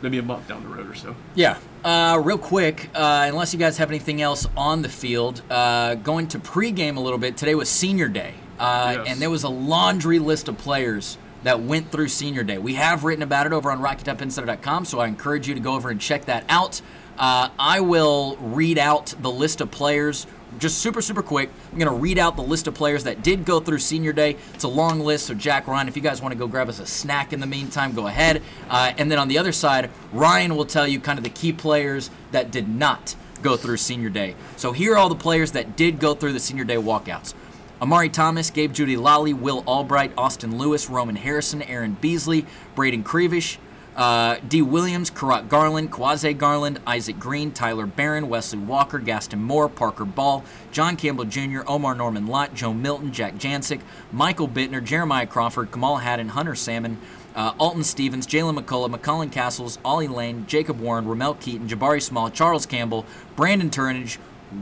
maybe 0.00 0.16
a 0.18 0.22
month 0.22 0.48
down 0.48 0.62
the 0.62 0.68
road 0.70 0.88
or 0.90 0.94
so. 0.94 1.14
Yeah. 1.34 1.58
Uh, 1.84 2.18
real 2.24 2.38
quick, 2.38 2.88
uh, 2.94 3.26
unless 3.28 3.52
you 3.52 3.58
guys 3.58 3.76
have 3.78 3.90
anything 3.90 4.22
else 4.22 4.46
on 4.56 4.80
the 4.82 4.88
field, 4.88 5.42
uh, 5.50 5.96
going 5.96 6.28
to 6.28 6.38
pregame 6.38 6.96
a 6.96 7.00
little 7.00 7.18
bit. 7.18 7.36
Today 7.36 7.54
was 7.54 7.68
Senior 7.68 8.08
Day, 8.08 8.32
uh, 8.58 8.94
Yes. 8.96 9.06
and 9.10 9.20
there 9.20 9.30
was 9.30 9.42
a 9.42 9.48
laundry 9.50 10.18
list 10.18 10.48
of 10.48 10.56
players 10.56 11.18
that 11.46 11.60
went 11.60 11.92
through 11.92 12.08
Senior 12.08 12.42
Day. 12.42 12.58
We 12.58 12.74
have 12.74 13.04
written 13.04 13.22
about 13.22 13.46
it 13.46 13.52
over 13.52 13.70
on 13.70 13.80
RockyTopInsider.com, 13.80 14.84
so 14.84 14.98
I 14.98 15.06
encourage 15.06 15.46
you 15.46 15.54
to 15.54 15.60
go 15.60 15.74
over 15.74 15.90
and 15.90 16.00
check 16.00 16.24
that 16.24 16.44
out. 16.48 16.80
Uh, 17.16 17.50
I 17.56 17.78
will 17.78 18.36
read 18.40 18.78
out 18.78 19.14
the 19.20 19.30
list 19.30 19.60
of 19.60 19.70
players 19.70 20.26
just 20.58 20.78
super, 20.78 21.00
super 21.00 21.22
quick. 21.22 21.50
I'm 21.70 21.78
going 21.78 21.90
to 21.90 21.96
read 21.96 22.18
out 22.18 22.34
the 22.34 22.42
list 22.42 22.66
of 22.66 22.74
players 22.74 23.04
that 23.04 23.22
did 23.22 23.44
go 23.44 23.60
through 23.60 23.78
senior 23.78 24.12
day. 24.12 24.36
It's 24.54 24.64
a 24.64 24.68
long 24.68 24.98
list, 24.98 25.26
so 25.26 25.34
Jack, 25.34 25.68
Ryan, 25.68 25.86
if 25.86 25.94
you 25.94 26.02
guys 26.02 26.20
want 26.20 26.32
to 26.32 26.38
go 26.38 26.48
grab 26.48 26.68
us 26.68 26.80
a 26.80 26.86
snack 26.86 27.32
in 27.32 27.38
the 27.38 27.46
meantime, 27.46 27.92
go 27.92 28.08
ahead. 28.08 28.42
Uh, 28.68 28.92
and 28.98 29.08
then 29.08 29.18
on 29.18 29.28
the 29.28 29.38
other 29.38 29.52
side, 29.52 29.90
Ryan 30.12 30.56
will 30.56 30.66
tell 30.66 30.86
you 30.86 30.98
kind 30.98 31.16
of 31.16 31.22
the 31.22 31.30
key 31.30 31.52
players 31.52 32.10
that 32.32 32.50
did 32.50 32.68
not 32.68 33.14
go 33.42 33.56
through 33.56 33.76
senior 33.76 34.08
day. 34.08 34.34
So 34.56 34.72
here 34.72 34.94
are 34.94 34.96
all 34.96 35.08
the 35.08 35.14
players 35.14 35.52
that 35.52 35.76
did 35.76 36.00
go 36.00 36.14
through 36.14 36.32
the 36.32 36.40
senior 36.40 36.64
day 36.64 36.76
walkouts. 36.76 37.34
Omari 37.80 38.08
Thomas, 38.08 38.48
Gabe 38.48 38.72
Jeudy-Lally, 38.72 39.34
Will 39.34 39.62
Albright, 39.66 40.10
Austin 40.16 40.56
Lewis, 40.56 40.88
Roman 40.88 41.16
Harrison, 41.16 41.60
Aaron 41.60 41.92
Beasley, 42.00 42.46
Braden 42.74 43.04
Crevish, 43.04 43.58
uh, 43.96 44.36
Dee 44.48 44.62
Williams, 44.62 45.10
Karat 45.10 45.50
Garland, 45.50 45.90
Quasi 45.90 46.32
Garland, 46.32 46.80
Isaac 46.86 47.18
Green, 47.18 47.50
Tyler 47.50 47.84
Baron, 47.84 48.30
Wesley 48.30 48.58
Walker, 48.60 48.98
Gaston 48.98 49.42
Moore, 49.42 49.68
Parker 49.68 50.06
Ball, 50.06 50.42
John 50.72 50.96
Campbell 50.96 51.26
Jr., 51.26 51.60
Omar 51.66 51.94
Norman 51.94 52.26
Lott, 52.26 52.54
Joe 52.54 52.72
Milton, 52.72 53.12
Jack 53.12 53.34
Jancic, 53.34 53.80
Michael 54.10 54.48
Bittner, 54.48 54.82
Jeremiah 54.82 55.26
Crawford, 55.26 55.70
Kamal 55.70 55.96
Hadden, 55.96 56.30
Hunter 56.30 56.54
Salmon, 56.54 56.98
uh, 57.34 57.52
Alton 57.58 57.84
Stevens, 57.84 58.26
Jaylen 58.26 58.58
McCollough, 58.58 58.94
McCallan 58.94 59.30
Castles, 59.30 59.78
Ollie 59.84 60.08
Lane, 60.08 60.46
Jacob 60.46 60.80
Warren, 60.80 61.06
Ramel 61.06 61.34
Keyton, 61.34 61.68
Jabari 61.68 62.00
Small, 62.00 62.30
Charles 62.30 62.64
Campbell, 62.64 63.04
Brandon 63.36 63.68
Turnage, 63.68 64.16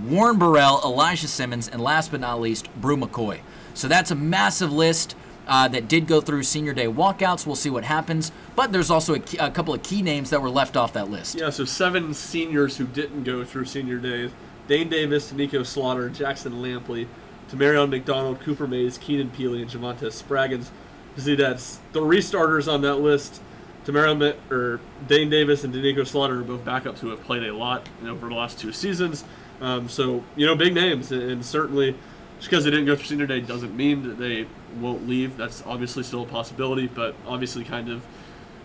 Warren 0.06 0.38
Burrell, 0.38 0.80
Elijah 0.84 1.28
Simmons, 1.28 1.68
and 1.68 1.80
last 1.80 2.10
but 2.10 2.20
not 2.20 2.40
least, 2.40 2.68
Bru 2.80 2.96
McCoy. 2.96 3.40
So 3.74 3.88
that's 3.88 4.10
a 4.10 4.14
massive 4.14 4.72
list 4.72 5.14
uh, 5.46 5.68
that 5.68 5.88
did 5.88 6.06
go 6.06 6.20
through 6.20 6.42
senior 6.44 6.72
day 6.72 6.86
walkouts. 6.86 7.46
We'll 7.46 7.56
see 7.56 7.70
what 7.70 7.84
happens. 7.84 8.32
But 8.56 8.72
there's 8.72 8.90
also 8.90 9.14
a, 9.14 9.18
key- 9.18 9.38
a 9.38 9.50
couple 9.50 9.74
of 9.74 9.82
key 9.82 10.00
names 10.00 10.30
that 10.30 10.40
were 10.40 10.48
left 10.50 10.76
off 10.76 10.92
that 10.94 11.10
list. 11.10 11.38
Yeah, 11.38 11.50
so 11.50 11.64
seven 11.64 12.14
seniors 12.14 12.76
who 12.76 12.86
didn't 12.86 13.24
go 13.24 13.44
through 13.44 13.66
senior 13.66 13.98
day 13.98 14.30
Dane 14.66 14.88
Davis, 14.88 15.30
Nico 15.32 15.62
Slaughter, 15.62 16.08
Jackson 16.08 16.54
Lampley, 16.54 17.06
Tamarion 17.50 17.90
McDonald, 17.90 18.40
Cooper 18.40 18.66
Mays, 18.66 18.96
Keenan 18.96 19.30
Pili, 19.30 19.60
and 19.60 19.70
Javante 19.70 20.06
Spraggins. 20.06 20.70
You 21.16 21.22
see, 21.22 21.34
that's 21.34 21.80
the 21.92 22.00
restarters 22.00 22.72
on 22.72 22.80
that 22.80 22.96
list. 22.96 23.42
Tamarion, 23.84 24.34
or 24.50 24.80
Dane 25.06 25.28
Davis 25.28 25.62
and 25.64 25.74
Doneiko 25.74 26.06
Slaughter 26.06 26.40
are 26.40 26.44
both 26.44 26.64
backups 26.64 27.00
who 27.00 27.10
have 27.10 27.22
played 27.22 27.42
a 27.44 27.54
lot 27.54 27.86
over 28.06 28.30
the 28.30 28.34
last 28.34 28.58
two 28.58 28.72
seasons. 28.72 29.24
Um, 29.60 29.88
so, 29.88 30.24
you 30.36 30.46
know, 30.46 30.54
big 30.56 30.74
names. 30.74 31.12
And, 31.12 31.44
certainly, 31.44 31.94
just 32.38 32.50
because 32.50 32.64
they 32.64 32.70
didn't 32.70 32.86
go 32.86 32.96
through 32.96 33.06
senior 33.06 33.26
day 33.26 33.40
doesn't 33.40 33.76
mean 33.76 34.02
that 34.08 34.18
they 34.18 34.46
won't 34.80 35.08
leave. 35.08 35.36
That's 35.36 35.62
obviously 35.66 36.02
still 36.02 36.22
a 36.22 36.26
possibility, 36.26 36.86
but 36.86 37.14
obviously 37.26 37.64
kind 37.64 37.88
of 37.88 38.04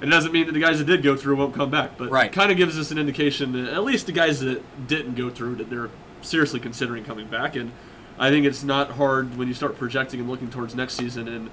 it 0.02 0.06
doesn't 0.06 0.32
mean 0.32 0.45
that 0.45 0.54
the 0.54 0.62
guys 0.62 0.80
that 0.80 0.86
did 0.86 1.04
go 1.04 1.17
through 1.17 1.36
won't 1.36 1.54
come 1.54 1.69
back, 1.69 1.97
but 1.97 2.10
Right. 2.10 2.32
kind 2.32 2.52
of 2.52 2.58
gives 2.58 2.80
us 2.80 2.89
an 2.89 2.97
indication, 2.97 3.52
that 3.52 3.73
at 3.73 3.84
least 3.84 4.06
the 4.06 4.13
guys 4.13 4.39
that 4.39 4.62
didn't 4.88 5.15
go 5.15 5.30
through, 5.30 5.56
that 5.56 5.69
they're 5.69 5.89
seriously 6.21 6.60
considering 6.62 7.04
coming 7.04 7.28
back. 7.28 7.58
And 7.58 7.71
I 8.17 8.30
think 8.30 8.45
it's 8.45 8.63
not 8.63 8.91
hard 8.91 9.38
when 9.38 9.49
you 9.49 9.54
start 9.54 9.78
projecting 9.78 10.21
and 10.21 10.30
looking 10.30 10.49
towards 10.49 10.73
next 10.73 10.93
season 10.93 11.28
and 11.28 11.49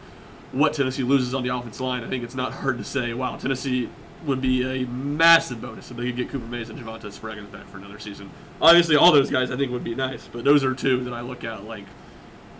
what 0.52 0.74
Tennessee 0.74 1.02
loses 1.02 1.34
on 1.34 1.42
the 1.42 1.54
offensive 1.54 1.80
line. 1.80 2.04
I 2.04 2.08
think 2.08 2.22
it's 2.22 2.36
not 2.36 2.52
hard 2.52 2.78
to 2.78 2.84
say, 2.84 3.12
wow, 3.12 3.36
Tennessee 3.36 3.88
would 4.24 4.40
be 4.40 4.64
a 4.64 4.86
massive 4.86 5.60
bonus 5.60 5.90
if 5.90 5.96
they 5.96 6.06
could 6.06 6.16
get 6.16 6.30
Cooper 6.30 6.46
Mays 6.46 6.68
and 6.70 6.78
Javante 6.78 7.02
Spraggins 7.12 7.50
back 7.52 7.66
for 7.68 7.76
another 7.78 7.98
season. 7.98 8.30
Obviously, 8.60 8.96
all 8.96 9.12
those 9.12 9.30
guys 9.30 9.50
I 9.50 9.56
think 9.56 9.70
would 9.72 9.84
be 9.84 9.94
nice, 9.94 10.26
but 10.26 10.44
those 10.44 10.64
are 10.64 10.74
two 10.74 11.04
that 11.04 11.12
I 11.12 11.20
look 11.20 11.44
at 11.44 11.64
like 11.64 11.84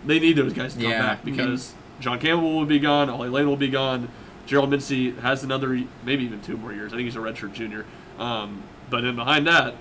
they 0.05 0.19
need 0.19 0.35
those 0.35 0.53
guys 0.53 0.73
to 0.75 0.81
come 0.81 0.91
Yeah, 0.91 1.01
back 1.01 1.25
because 1.25 1.73
John 1.99 2.19
Campbell 2.19 2.55
will 2.55 2.65
be 2.65 2.79
gone, 2.79 3.09
Ollie 3.09 3.29
Lane 3.29 3.47
will 3.47 3.57
be 3.57 3.69
gone. 3.69 4.09
Gerald 4.45 4.69
Mincey 4.69 5.11
has 5.11 5.43
another, 5.43 5.81
maybe 6.05 6.23
even 6.23 6.41
two 6.41 6.55
more 6.55 6.71
years. 6.71 6.93
I 6.93 6.95
think 6.95 7.05
he's 7.05 7.17
a 7.17 7.19
redshirt 7.19 7.51
junior. 7.53 7.85
Um, 8.17 8.63
but 8.89 9.01
then 9.01 9.15
behind 9.17 9.45
that, 9.47 9.75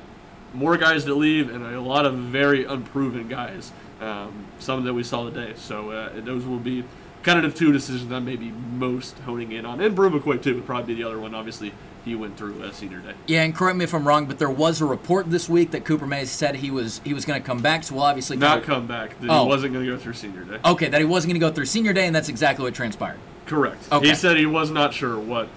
more 0.52 0.76
guys 0.76 1.04
that 1.04 1.14
leave 1.14 1.54
and 1.54 1.64
a 1.64 1.80
lot 1.80 2.04
of 2.06 2.14
very 2.14 2.64
unproven 2.64 3.28
guys. 3.28 3.70
Um, 4.00 4.46
some 4.58 4.84
that 4.84 4.92
we 4.92 5.02
saw 5.04 5.28
today. 5.30 5.52
So 5.56 5.90
uh, 5.90 6.20
those 6.20 6.44
will 6.44 6.58
be 6.58 6.84
kind 7.22 7.44
of 7.44 7.52
the 7.52 7.58
two 7.58 7.72
decisions 7.72 8.12
I'm 8.12 8.24
maybe 8.24 8.50
most 8.50 9.18
honing 9.20 9.52
in 9.52 9.66
on. 9.66 9.80
And 9.80 9.96
McCoy 9.96 10.42
too 10.42 10.54
would 10.54 10.66
probably 10.66 10.94
be 10.94 11.02
the 11.02 11.08
other 11.08 11.18
one. 11.18 11.34
Obviously, 11.34 11.72
he 12.04 12.14
went 12.14 12.36
through 12.36 12.62
uh, 12.62 12.70
senior 12.70 13.00
day. 13.00 13.14
Yeah, 13.26 13.42
and 13.42 13.54
correct 13.54 13.76
me 13.76 13.84
if 13.84 13.92
I'm 13.92 14.06
wrong, 14.06 14.26
but 14.26 14.38
there 14.38 14.50
was 14.50 14.80
a 14.80 14.86
report 14.86 15.28
this 15.30 15.48
week 15.48 15.72
that 15.72 15.84
Cooper 15.84 16.06
Mays 16.06 16.30
said 16.30 16.56
he 16.56 16.70
was 16.70 17.00
he 17.04 17.12
was 17.12 17.24
going 17.24 17.40
to 17.40 17.46
come 17.46 17.58
back. 17.58 17.82
So 17.82 17.96
we'll 17.96 18.04
obviously 18.04 18.36
Not 18.36 18.62
come 18.62 18.86
back. 18.86 19.18
That 19.20 19.30
Oh. 19.30 19.42
He 19.42 19.48
wasn't 19.48 19.72
going 19.74 19.84
to 19.84 19.92
go 19.92 19.98
through 19.98 20.14
senior 20.14 20.44
day. 20.44 20.58
Okay, 20.64 20.88
that 20.88 21.00
he 21.00 21.04
wasn't 21.04 21.32
going 21.32 21.40
to 21.40 21.46
go 21.46 21.52
through 21.52 21.66
senior 21.66 21.92
day, 21.92 22.06
and 22.06 22.14
that's 22.14 22.28
exactly 22.28 22.64
what 22.64 22.74
transpired. 22.74 23.18
Correct. 23.46 23.88
Okay. 23.92 24.08
He 24.08 24.14
said 24.14 24.36
he 24.36 24.46
was 24.46 24.70
not 24.70 24.94
sure 24.94 25.18
what 25.18 25.48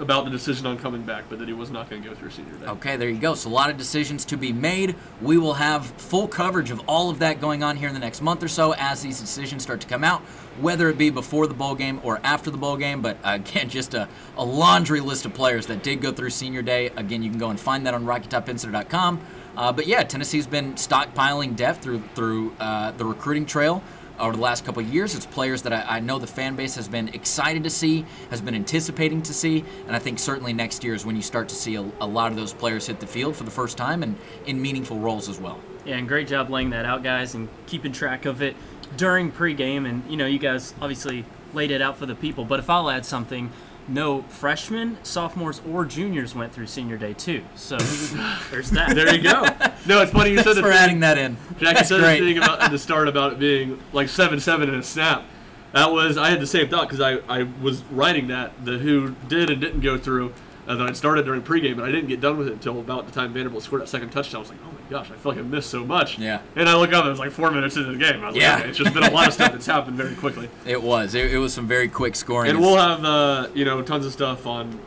about 0.00 0.24
the 0.24 0.30
decision 0.30 0.66
on 0.66 0.78
coming 0.78 1.02
back, 1.02 1.24
but 1.28 1.38
that 1.38 1.48
he 1.48 1.54
was 1.54 1.70
not 1.70 1.88
going 1.88 2.02
to 2.02 2.08
go 2.08 2.14
through 2.14 2.30
senior 2.30 2.52
day. 2.54 2.66
Okay, 2.66 2.96
there 2.96 3.08
you 3.08 3.18
go. 3.18 3.34
So 3.34 3.48
a 3.48 3.52
lot 3.52 3.70
of 3.70 3.76
decisions 3.76 4.24
to 4.26 4.36
be 4.36 4.52
made. 4.52 4.96
We 5.20 5.38
will 5.38 5.54
have 5.54 5.86
full 5.86 6.26
coverage 6.26 6.70
of 6.70 6.80
all 6.86 7.10
of 7.10 7.18
that 7.20 7.40
going 7.40 7.62
on 7.62 7.76
here 7.76 7.88
in 7.88 7.94
the 7.94 8.00
next 8.00 8.22
month 8.22 8.42
or 8.42 8.48
so 8.48 8.74
as 8.78 9.02
these 9.02 9.20
decisions 9.20 9.62
start 9.62 9.80
to 9.82 9.86
come 9.86 10.02
out, 10.02 10.22
whether 10.60 10.88
it 10.88 10.98
be 10.98 11.10
before 11.10 11.46
the 11.46 11.54
bowl 11.54 11.74
game 11.74 12.00
or 12.02 12.20
after 12.24 12.50
the 12.50 12.56
bowl 12.56 12.76
game. 12.76 13.02
But 13.02 13.18
again, 13.22 13.68
just 13.68 13.94
a, 13.94 14.08
a 14.36 14.44
laundry 14.44 15.00
list 15.00 15.26
of 15.26 15.34
players 15.34 15.66
that 15.66 15.82
did 15.82 16.00
go 16.00 16.12
through 16.12 16.30
senior 16.30 16.62
day. 16.62 16.86
Again, 16.96 17.22
you 17.22 17.30
can 17.30 17.38
go 17.38 17.50
and 17.50 17.60
find 17.60 17.86
that 17.86 17.94
on 17.94 18.04
RockyTopInsider.com. 18.04 19.20
Uh, 19.56 19.72
but 19.72 19.86
yeah, 19.86 20.02
Tennessee's 20.02 20.46
been 20.46 20.74
stockpiling 20.74 21.56
depth 21.56 21.82
through 21.82 22.02
through 22.14 22.54
uh, 22.60 22.92
the 22.92 23.04
recruiting 23.04 23.44
trail 23.44 23.82
over 24.20 24.36
the 24.36 24.42
last 24.42 24.64
couple 24.64 24.82
years. 24.82 25.14
It's 25.14 25.26
players 25.26 25.62
that 25.62 25.72
I, 25.72 25.96
I 25.96 26.00
know 26.00 26.18
the 26.18 26.26
fan 26.26 26.56
base 26.56 26.76
has 26.76 26.88
been 26.88 27.08
excited 27.08 27.64
to 27.64 27.70
see, 27.70 28.04
has 28.30 28.40
been 28.40 28.54
anticipating 28.54 29.22
to 29.22 29.34
see, 29.34 29.64
and 29.86 29.96
I 29.96 29.98
think 29.98 30.18
certainly 30.18 30.52
next 30.52 30.84
year 30.84 30.94
is 30.94 31.04
when 31.04 31.16
you 31.16 31.22
start 31.22 31.48
to 31.48 31.54
see 31.54 31.76
a, 31.76 31.80
a 32.00 32.06
lot 32.06 32.30
of 32.30 32.36
those 32.36 32.52
players 32.52 32.86
hit 32.86 33.00
the 33.00 33.06
field 33.06 33.36
for 33.36 33.44
the 33.44 33.50
first 33.50 33.76
time 33.76 34.02
and 34.02 34.16
in 34.46 34.60
meaningful 34.60 34.98
roles 34.98 35.28
as 35.28 35.40
well. 35.40 35.58
Yeah, 35.84 35.96
and 35.96 36.06
great 36.06 36.28
job 36.28 36.50
laying 36.50 36.70
that 36.70 36.84
out, 36.84 37.02
guys, 37.02 37.34
and 37.34 37.48
keeping 37.66 37.92
track 37.92 38.26
of 38.26 38.42
it 38.42 38.54
during 38.96 39.32
pregame. 39.32 39.88
And 39.88 40.08
you 40.10 40.16
know, 40.16 40.26
you 40.26 40.38
guys 40.38 40.74
obviously 40.80 41.24
laid 41.54 41.70
it 41.70 41.80
out 41.80 41.96
for 41.96 42.06
the 42.06 42.14
people. 42.14 42.44
But 42.44 42.60
if 42.60 42.68
I'll 42.68 42.90
add 42.90 43.06
something, 43.06 43.50
no 43.90 44.22
freshmen, 44.22 44.98
sophomores, 45.02 45.60
or 45.68 45.84
juniors 45.84 46.34
went 46.34 46.52
through 46.52 46.66
senior 46.66 46.96
day 46.96 47.12
too. 47.12 47.42
So 47.54 47.76
there's 48.50 48.70
that. 48.70 48.94
There 48.94 49.14
you 49.14 49.22
go. 49.22 49.42
No, 49.86 50.02
it's 50.02 50.12
funny 50.12 50.30
you 50.30 50.42
said 50.42 50.56
for 50.56 50.70
adding 50.70 51.00
that 51.00 51.18
in. 51.18 51.36
Jackie 51.58 51.84
said 51.84 52.00
great. 52.00 52.20
the 52.20 52.26
thing 52.26 52.38
about 52.38 52.62
at 52.62 52.70
the 52.70 52.78
start 52.78 53.08
about 53.08 53.32
it 53.32 53.38
being 53.38 53.80
like 53.92 54.08
seven 54.08 54.40
seven 54.40 54.68
in 54.68 54.76
a 54.76 54.82
snap. 54.82 55.24
that 55.72 55.90
was 55.90 56.16
I 56.16 56.30
had 56.30 56.40
the 56.40 56.46
same 56.46 56.68
thought 56.68 56.88
because 56.88 57.00
I, 57.00 57.18
I 57.28 57.48
was 57.60 57.82
writing 57.84 58.28
that 58.28 58.64
the 58.64 58.78
who 58.78 59.14
did 59.28 59.50
and 59.50 59.60
didn't 59.60 59.80
go 59.80 59.98
through. 59.98 60.32
Uh, 60.70 60.76
that 60.76 60.86
I'd 60.86 60.96
started 60.96 61.24
during 61.24 61.42
pregame, 61.42 61.72
and 61.72 61.82
I 61.82 61.90
didn't 61.90 62.06
get 62.06 62.20
done 62.20 62.36
with 62.38 62.46
it 62.46 62.52
until 62.52 62.78
about 62.78 63.04
the 63.06 63.10
time 63.12 63.32
Vanderbilt 63.32 63.64
scored 63.64 63.82
that 63.82 63.88
second 63.88 64.10
touchdown. 64.10 64.36
I 64.38 64.42
was 64.42 64.50
like, 64.50 64.58
oh 64.64 64.70
my 64.70 64.88
gosh, 64.88 65.10
I 65.10 65.14
feel 65.16 65.32
like 65.32 65.40
I 65.40 65.42
missed 65.42 65.68
so 65.68 65.84
much. 65.84 66.16
Yeah. 66.16 66.42
And 66.54 66.68
I 66.68 66.76
look 66.76 66.92
up, 66.92 67.00
and 67.00 67.08
it 67.08 67.10
was 67.10 67.18
like 67.18 67.32
four 67.32 67.50
minutes 67.50 67.76
into 67.76 67.90
the 67.90 67.98
game. 67.98 68.22
I 68.22 68.28
was 68.28 68.36
Yeah. 68.36 68.52
like, 68.52 68.60
okay, 68.60 68.68
it's 68.68 68.78
just 68.78 68.94
been 68.94 69.02
a 69.02 69.10
lot 69.10 69.26
of 69.26 69.34
stuff 69.34 69.50
that's 69.50 69.66
happened 69.66 69.96
very 69.96 70.14
quickly. 70.14 70.48
It 70.66 70.80
was. 70.80 71.16
It, 71.16 71.32
it 71.32 71.38
was 71.38 71.52
some 71.52 71.66
very 71.66 71.88
quick 71.88 72.14
scoring. 72.14 72.50
And 72.52 72.60
we'll 72.60 72.76
have 72.76 73.04
uh, 73.04 73.48
you 73.52 73.64
know 73.64 73.82
tons 73.82 74.06
of 74.06 74.12
stuff 74.12 74.46
on 74.46 74.78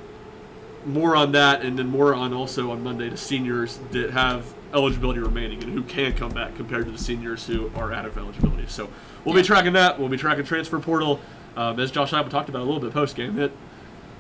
more 0.86 1.15
on 1.17 1.34
that, 1.34 1.63
and 1.63 1.78
then 1.78 1.88
more 1.88 2.13
on 2.13 2.34
also 2.34 2.72
on 2.72 2.82
Monday 2.84 3.10
to 3.10 3.17
seniors 3.17 3.80
that 3.91 4.12
have 4.12 4.54
eligibility 4.74 5.19
remaining 5.19 5.62
and 5.63 5.74
who 5.74 5.84
can 5.84 6.13
come 6.13 6.32
back 6.32 6.56
compared 6.56 6.86
to 6.86 6.91
the 6.91 6.98
seniors 6.98 7.46
who 7.46 7.69
are 7.76 7.91
out 7.93 8.06
of 8.06 8.17
eligibility. 8.17 8.65
So 8.67 8.89
we'll 9.26 9.36
Yeah. 9.36 9.41
be 9.41 9.48
tracking 9.48 9.74
that. 9.74 10.00
We'll 10.00 10.10
be 10.10 10.17
tracking 10.17 10.46
transfer 10.46 10.80
portal. 10.80 11.19
Um, 11.58 11.80
as 11.80 11.91
Josh 11.91 12.12
Heupel 12.12 12.30
talked 12.30 12.48
about 12.50 12.62
a 12.62 12.65
little 12.65 12.80
bit 12.80 12.91
post 12.93 13.15
game, 13.15 13.38
it 13.38 13.52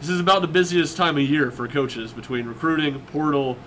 this 0.03 0.09
is 0.09 0.19
about 0.19 0.41
the 0.41 0.49
busiest 0.49 0.97
time 0.97 1.15
of 1.15 1.23
year 1.23 1.49
for 1.49 1.65
coaches 1.65 2.11
between 2.11 2.45
recruiting, 2.45 2.99
portal, 2.99 3.57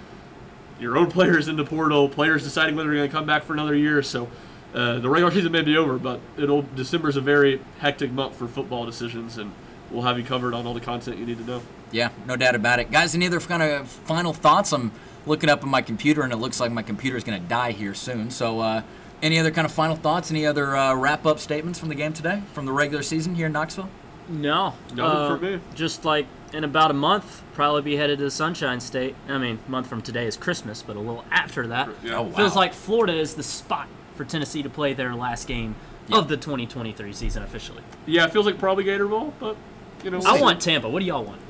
your 0.79 0.99
own 0.99 1.11
players 1.11 1.49
in 1.49 1.57
the 1.57 1.65
portal, 1.65 2.11
players 2.11 2.45
deciding 2.45 2.77
whether 2.77 2.91
they're 2.91 2.99
going 2.99 3.09
to 3.09 3.17
come 3.17 3.25
back 3.25 3.43
for 3.45 3.55
another 3.55 3.75
year. 3.75 4.03
So 4.03 4.29
uh, 4.75 4.99
the 4.99 5.09
regular 5.09 5.33
season 5.33 5.51
may 5.51 5.63
be 5.63 5.79
over, 5.79 5.99
but 5.99 6.21
it'll 6.37 6.61
December's 6.61 7.17
a 7.17 7.23
very 7.23 7.63
hectic 7.79 8.13
month 8.13 8.37
for 8.37 8.47
football 8.47 8.85
decisions, 8.85 9.39
and 9.39 9.51
we'll 9.91 10.03
have 10.03 10.19
you 10.19 10.25
covered 10.25 10.53
on 10.53 10.67
all 10.67 10.75
the 10.75 10.81
content 10.81 11.17
you 11.17 11.25
need 11.25 11.39
to 11.39 11.45
know. 11.45 11.63
Yeah, 11.91 12.11
no 12.27 12.37
doubt 12.37 12.55
about 12.55 12.81
it. 12.81 12.91
Guys, 12.91 13.15
any 13.15 13.27
other 13.27 13.41
kind 13.41 13.63
of 13.63 13.89
final 13.89 14.35
thoughts? 14.35 14.75
I'm 14.75 14.93
looking 15.25 15.49
up 15.49 15.63
on 15.63 15.71
my 15.71 15.81
computer, 15.81 16.21
and 16.21 16.35
it 16.35 16.37
looks 16.37 16.61
like 16.61 16.71
my 16.71 16.83
computer 16.83 17.17
is 17.17 17.25
going 17.25 17.41
to 17.41 17.49
die 17.49 17.73
here 17.73 17.95
soon. 17.95 18.31
So, 18.31 18.61
uh, 18.61 18.83
any 19.23 19.39
other 19.39 19.51
kind 19.51 19.65
of 19.65 19.73
final 19.73 19.97
thoughts? 19.97 20.31
Any 20.31 20.45
other 20.45 20.77
uh, 20.77 20.95
wrap 20.95 21.25
up 21.25 21.39
statements 21.39 21.79
from 21.79 21.89
the 21.89 21.95
game 21.95 22.13
today, 22.13 22.43
from 22.53 22.67
the 22.67 22.73
regular 22.73 23.03
season 23.03 23.35
here 23.35 23.47
in 23.47 23.53
Knoxville? 23.53 23.89
No. 24.29 24.75
Nothing 24.95 25.01
Uh, 25.01 25.37
for 25.37 25.45
me. 25.45 25.61
Just 25.75 26.05
like 26.05 26.27
in 26.53 26.65
about 26.65 26.91
a 26.91 26.95
month, 26.95 27.43
probably 27.55 27.83
be 27.83 27.97
headed 27.97 28.19
to 28.19 28.25
the 28.25 28.31
Sunshine 28.31 28.81
State. 28.81 29.15
I 29.29 29.39
mean, 29.39 29.59
a 29.67 29.71
month 29.71 29.87
from 29.89 30.03
today 30.03 30.27
is 30.27 30.37
Christmas, 30.37 30.83
but 30.83 30.97
a 30.97 31.01
little 31.01 31.25
after 31.31 31.67
that. 31.69 31.89
Yeah. 32.03 32.17
Oh, 32.19 32.23
wow. 32.23 32.31
Feels 32.31 32.57
like 32.57 32.73
Florida 32.73 33.15
is 33.15 33.35
the 33.35 33.43
spot 33.43 33.89
for 34.15 34.25
Tennessee 34.25 34.63
to 34.63 34.71
play 34.71 34.95
their 34.95 35.15
last 35.15 35.47
game 35.47 35.75
of 36.13 36.29
the 36.29 36.37
2023 36.37 37.13
season 37.13 37.43
officially. 37.43 37.83
Yeah, 38.07 38.25
it 38.25 38.33
feels 38.33 38.47
like 38.47 38.59
probably 38.59 38.85
Gator 38.85 39.07
Bowl, 39.09 39.35
but 39.41 39.57
you 40.05 40.11
know. 40.11 40.21
I 40.25 40.33
we'll 40.35 40.43
want 40.43 40.63
see. 40.63 40.71
Tampa. 40.71 40.89
What 40.89 41.01
do 41.01 41.05
y'all 41.07 41.25
want? 41.25 41.41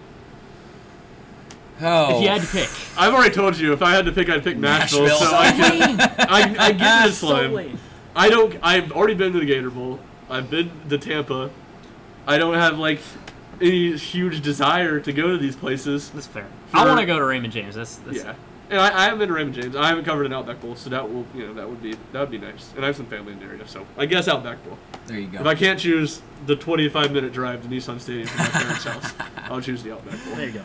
Oh, 1.82 2.16
If 2.16 2.22
you 2.22 2.28
had 2.30 2.40
to 2.40 2.46
pick. 2.48 2.70
I've 2.96 3.12
already 3.12 3.34
told 3.34 3.58
you 3.58 3.74
if 3.74 3.82
I 3.82 3.92
had 3.94 4.06
to 4.06 4.12
pick, 4.12 4.30
I'd 4.30 4.42
pick 4.42 4.56
Nashville. 4.56 5.02
Nashville. 5.02 5.28
So 5.28 5.36
I 5.36 5.50
can. 5.52 6.00
I, 6.00 6.56
I 6.68 6.72
get 6.72 7.04
this 7.06 7.18
So 7.18 7.52
one. 7.52 7.78
I 8.14 8.30
don't. 8.30 8.56
I've 8.62 8.92
already 8.92 9.12
been 9.12 9.34
to 9.34 9.38
the 9.40 9.44
Gator 9.44 9.68
Bowl. 9.70 10.00
I've 10.30 10.48
been 10.50 10.70
to 10.88 10.96
Tampa. 10.96 11.50
I 12.26 12.38
don't 12.38 12.54
have 12.54 12.78
like 12.78 13.00
any 13.60 13.96
huge 13.96 14.42
desire 14.42 15.00
to 15.00 15.12
go 15.12 15.28
to 15.28 15.38
these 15.38 15.56
places. 15.56 16.10
That's 16.10 16.26
fair. 16.26 16.46
For- 16.68 16.78
I 16.78 16.84
want 16.86 17.00
to 17.00 17.06
go 17.06 17.18
to 17.18 17.24
Raymond 17.24 17.52
James. 17.52 17.74
That's, 17.74 17.96
that's 17.96 18.18
Yeah. 18.18 18.34
And 18.68 18.80
I, 18.80 18.86
I 18.98 19.04
haven't 19.04 19.20
been 19.20 19.28
to 19.28 19.34
Raymond 19.34 19.54
James. 19.54 19.76
I 19.76 19.86
haven't 19.88 20.04
covered 20.04 20.26
an 20.26 20.32
Outback 20.32 20.60
Bowl, 20.60 20.74
so 20.74 20.90
that 20.90 21.08
will, 21.08 21.24
you 21.36 21.46
know, 21.46 21.54
that 21.54 21.68
would 21.68 21.80
be 21.80 21.94
that 22.12 22.18
would 22.20 22.30
be 22.32 22.38
nice. 22.38 22.72
And 22.74 22.84
I 22.84 22.88
have 22.88 22.96
some 22.96 23.06
family 23.06 23.32
in 23.32 23.38
the 23.38 23.44
area, 23.44 23.66
so 23.68 23.86
I 23.96 24.06
guess 24.06 24.26
Outback 24.26 24.62
Bowl. 24.64 24.76
there 25.06 25.20
you 25.20 25.28
go. 25.28 25.38
If 25.38 25.46
I 25.46 25.54
can't 25.54 25.78
choose 25.78 26.20
the 26.46 26.56
25 26.56 27.12
minute 27.12 27.32
drive 27.32 27.62
to 27.62 27.68
Nissan 27.68 28.00
Stadium 28.00 28.26
from 28.26 28.38
my 28.44 28.50
parents' 28.50 28.84
house, 28.84 29.14
I'll 29.44 29.60
choose 29.60 29.84
the 29.84 29.92
Outback 29.92 30.22
Bowl. 30.24 30.34
There 30.34 30.46
you 30.46 30.52
go. 30.52 30.62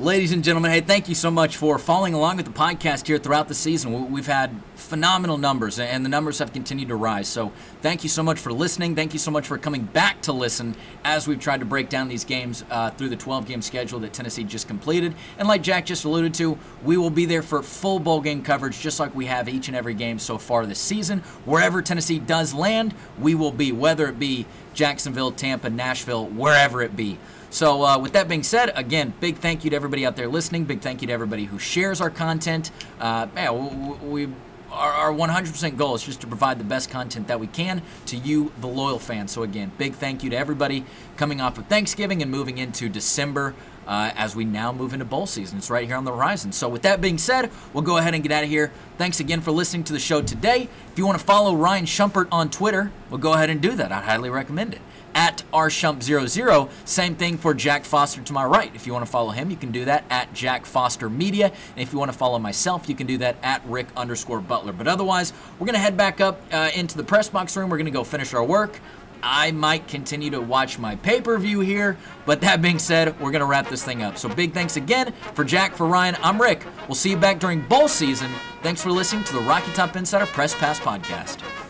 Ladies 0.00 0.32
and 0.32 0.42
gentlemen, 0.42 0.72
hey, 0.72 0.80
thank 0.80 1.08
you 1.08 1.14
so 1.14 1.30
much 1.30 1.56
for 1.56 1.78
following 1.78 2.12
along 2.14 2.38
with 2.38 2.46
the 2.46 2.50
podcast 2.52 3.06
here 3.06 3.18
throughout 3.18 3.46
the 3.46 3.54
season. 3.54 3.92
We- 3.92 4.14
We've 4.14 4.26
had 4.26 4.50
phenomenal 4.84 5.38
numbers, 5.38 5.78
and 5.78 6.04
the 6.04 6.08
numbers 6.08 6.38
have 6.38 6.52
continued 6.52 6.88
to 6.88 6.96
rise. 6.96 7.26
So, 7.26 7.52
thank 7.82 8.02
you 8.02 8.08
so 8.08 8.22
much 8.22 8.38
for 8.38 8.52
listening. 8.52 8.94
Thank 8.94 9.12
you 9.12 9.18
so 9.18 9.30
much 9.30 9.46
for 9.46 9.58
coming 9.58 9.82
back 9.82 10.22
to 10.22 10.32
listen 10.32 10.76
as 11.04 11.26
we've 11.26 11.40
tried 11.40 11.60
to 11.60 11.66
break 11.66 11.88
down 11.88 12.08
these 12.08 12.24
games 12.24 12.64
uh, 12.70 12.90
through 12.90 13.08
the 13.08 13.16
12 13.16 13.46
game 13.46 13.62
schedule 13.62 13.98
that 14.00 14.12
Tennessee 14.12 14.44
just 14.44 14.68
completed. 14.68 15.14
And, 15.38 15.48
like 15.48 15.62
Jack 15.62 15.86
just 15.86 16.04
alluded 16.04 16.34
to, 16.34 16.58
we 16.82 16.96
will 16.96 17.10
be 17.10 17.26
there 17.26 17.42
for 17.42 17.62
full 17.62 17.98
bowl 17.98 18.20
game 18.20 18.42
coverage, 18.42 18.80
just 18.80 19.00
like 19.00 19.14
we 19.14 19.26
have 19.26 19.48
each 19.48 19.68
and 19.68 19.76
every 19.76 19.94
game 19.94 20.18
so 20.18 20.38
far 20.38 20.66
this 20.66 20.78
season. 20.78 21.20
Wherever 21.44 21.82
Tennessee 21.82 22.18
does 22.18 22.54
land, 22.54 22.94
we 23.18 23.34
will 23.34 23.52
be, 23.52 23.72
whether 23.72 24.06
it 24.08 24.18
be 24.18 24.46
Jacksonville, 24.74 25.32
Tampa, 25.32 25.70
Nashville, 25.70 26.26
wherever 26.26 26.82
it 26.82 26.96
be. 26.96 27.18
So, 27.54 27.84
uh, 27.84 27.98
with 28.00 28.14
that 28.14 28.28
being 28.28 28.42
said, 28.42 28.72
again, 28.74 29.14
big 29.20 29.36
thank 29.36 29.62
you 29.62 29.70
to 29.70 29.76
everybody 29.76 30.04
out 30.04 30.16
there 30.16 30.26
listening. 30.26 30.64
Big 30.64 30.80
thank 30.80 31.02
you 31.02 31.06
to 31.06 31.12
everybody 31.12 31.44
who 31.44 31.60
shares 31.60 32.00
our 32.00 32.10
content. 32.10 32.72
Uh, 32.98 33.28
yeah, 33.36 33.52
we, 33.52 34.26
we 34.26 34.34
our, 34.74 34.92
our 34.92 35.12
100% 35.12 35.76
goal 35.76 35.94
is 35.94 36.02
just 36.02 36.20
to 36.20 36.26
provide 36.26 36.58
the 36.58 36.64
best 36.64 36.90
content 36.90 37.28
that 37.28 37.40
we 37.40 37.46
can 37.46 37.82
to 38.06 38.16
you, 38.16 38.52
the 38.60 38.66
loyal 38.66 38.98
fans. 38.98 39.32
So, 39.32 39.42
again, 39.42 39.72
big 39.78 39.94
thank 39.94 40.22
you 40.22 40.30
to 40.30 40.36
everybody 40.36 40.84
coming 41.16 41.40
off 41.40 41.58
of 41.58 41.66
Thanksgiving 41.66 42.22
and 42.22 42.30
moving 42.30 42.58
into 42.58 42.88
December 42.88 43.54
uh, 43.86 44.12
as 44.16 44.34
we 44.34 44.44
now 44.44 44.72
move 44.72 44.92
into 44.92 45.04
bowl 45.04 45.26
season. 45.26 45.58
It's 45.58 45.70
right 45.70 45.86
here 45.86 45.96
on 45.96 46.04
the 46.04 46.12
horizon. 46.12 46.52
So, 46.52 46.68
with 46.68 46.82
that 46.82 47.00
being 47.00 47.18
said, 47.18 47.50
we'll 47.72 47.84
go 47.84 47.96
ahead 47.96 48.14
and 48.14 48.22
get 48.22 48.32
out 48.32 48.44
of 48.44 48.50
here. 48.50 48.72
Thanks 48.98 49.20
again 49.20 49.40
for 49.40 49.50
listening 49.50 49.84
to 49.84 49.92
the 49.92 50.00
show 50.00 50.22
today. 50.22 50.68
If 50.92 50.98
you 50.98 51.06
want 51.06 51.18
to 51.18 51.24
follow 51.24 51.54
Ryan 51.54 51.86
Schumpert 51.86 52.28
on 52.30 52.50
Twitter, 52.50 52.90
we'll 53.10 53.18
go 53.18 53.34
ahead 53.34 53.50
and 53.50 53.60
do 53.60 53.72
that. 53.76 53.92
I'd 53.92 54.04
highly 54.04 54.30
recommend 54.30 54.74
it 54.74 54.80
at 55.14 55.42
rshump00. 55.52 56.70
Same 56.84 57.14
thing 57.14 57.38
for 57.38 57.54
Jack 57.54 57.84
Foster 57.84 58.20
to 58.22 58.32
my 58.32 58.44
right. 58.44 58.74
If 58.74 58.86
you 58.86 58.92
want 58.92 59.04
to 59.04 59.10
follow 59.10 59.30
him, 59.30 59.50
you 59.50 59.56
can 59.56 59.70
do 59.72 59.84
that 59.84 60.04
at 60.10 60.32
Jack 60.34 60.66
Foster 60.66 61.08
Media. 61.08 61.46
And 61.46 61.82
if 61.82 61.92
you 61.92 61.98
want 61.98 62.12
to 62.12 62.16
follow 62.16 62.38
myself, 62.38 62.88
you 62.88 62.94
can 62.94 63.06
do 63.06 63.18
that 63.18 63.36
at 63.42 63.64
Ric 63.66 63.86
underscore 63.96 64.40
Butler. 64.40 64.72
But 64.72 64.88
otherwise, 64.88 65.32
we're 65.58 65.66
going 65.66 65.74
to 65.74 65.80
head 65.80 65.96
back 65.96 66.20
up 66.20 66.40
uh, 66.52 66.70
into 66.74 66.96
the 66.96 67.04
press 67.04 67.28
box 67.28 67.56
room. 67.56 67.70
We're 67.70 67.78
going 67.78 67.86
to 67.86 67.92
go 67.92 68.04
finish 68.04 68.34
our 68.34 68.44
work. 68.44 68.80
I 69.26 69.52
might 69.52 69.88
continue 69.88 70.30
to 70.30 70.40
watch 70.40 70.78
my 70.78 70.96
pay 70.96 71.22
per 71.22 71.38
view 71.38 71.60
here, 71.60 71.96
but 72.26 72.42
that 72.42 72.60
being 72.60 72.78
said, 72.78 73.18
we're 73.18 73.30
going 73.30 73.40
to 73.40 73.46
wrap 73.46 73.70
this 73.70 73.82
thing 73.82 74.02
up. 74.02 74.18
So 74.18 74.28
big 74.28 74.52
thanks 74.52 74.76
again 74.76 75.14
for 75.32 75.44
Jack, 75.44 75.74
for 75.74 75.86
Ryan. 75.86 76.16
I'm 76.22 76.40
Ric. 76.40 76.62
We'll 76.86 76.94
see 76.94 77.10
you 77.10 77.16
back 77.16 77.38
during 77.38 77.62
bowl 77.62 77.88
season. 77.88 78.30
Thanks 78.62 78.82
for 78.82 78.90
listening 78.90 79.24
to 79.24 79.32
the 79.32 79.40
Rocky 79.40 79.72
Top 79.72 79.96
Insider 79.96 80.26
Press 80.26 80.54
Pass 80.54 80.78
Podcast. 80.78 81.63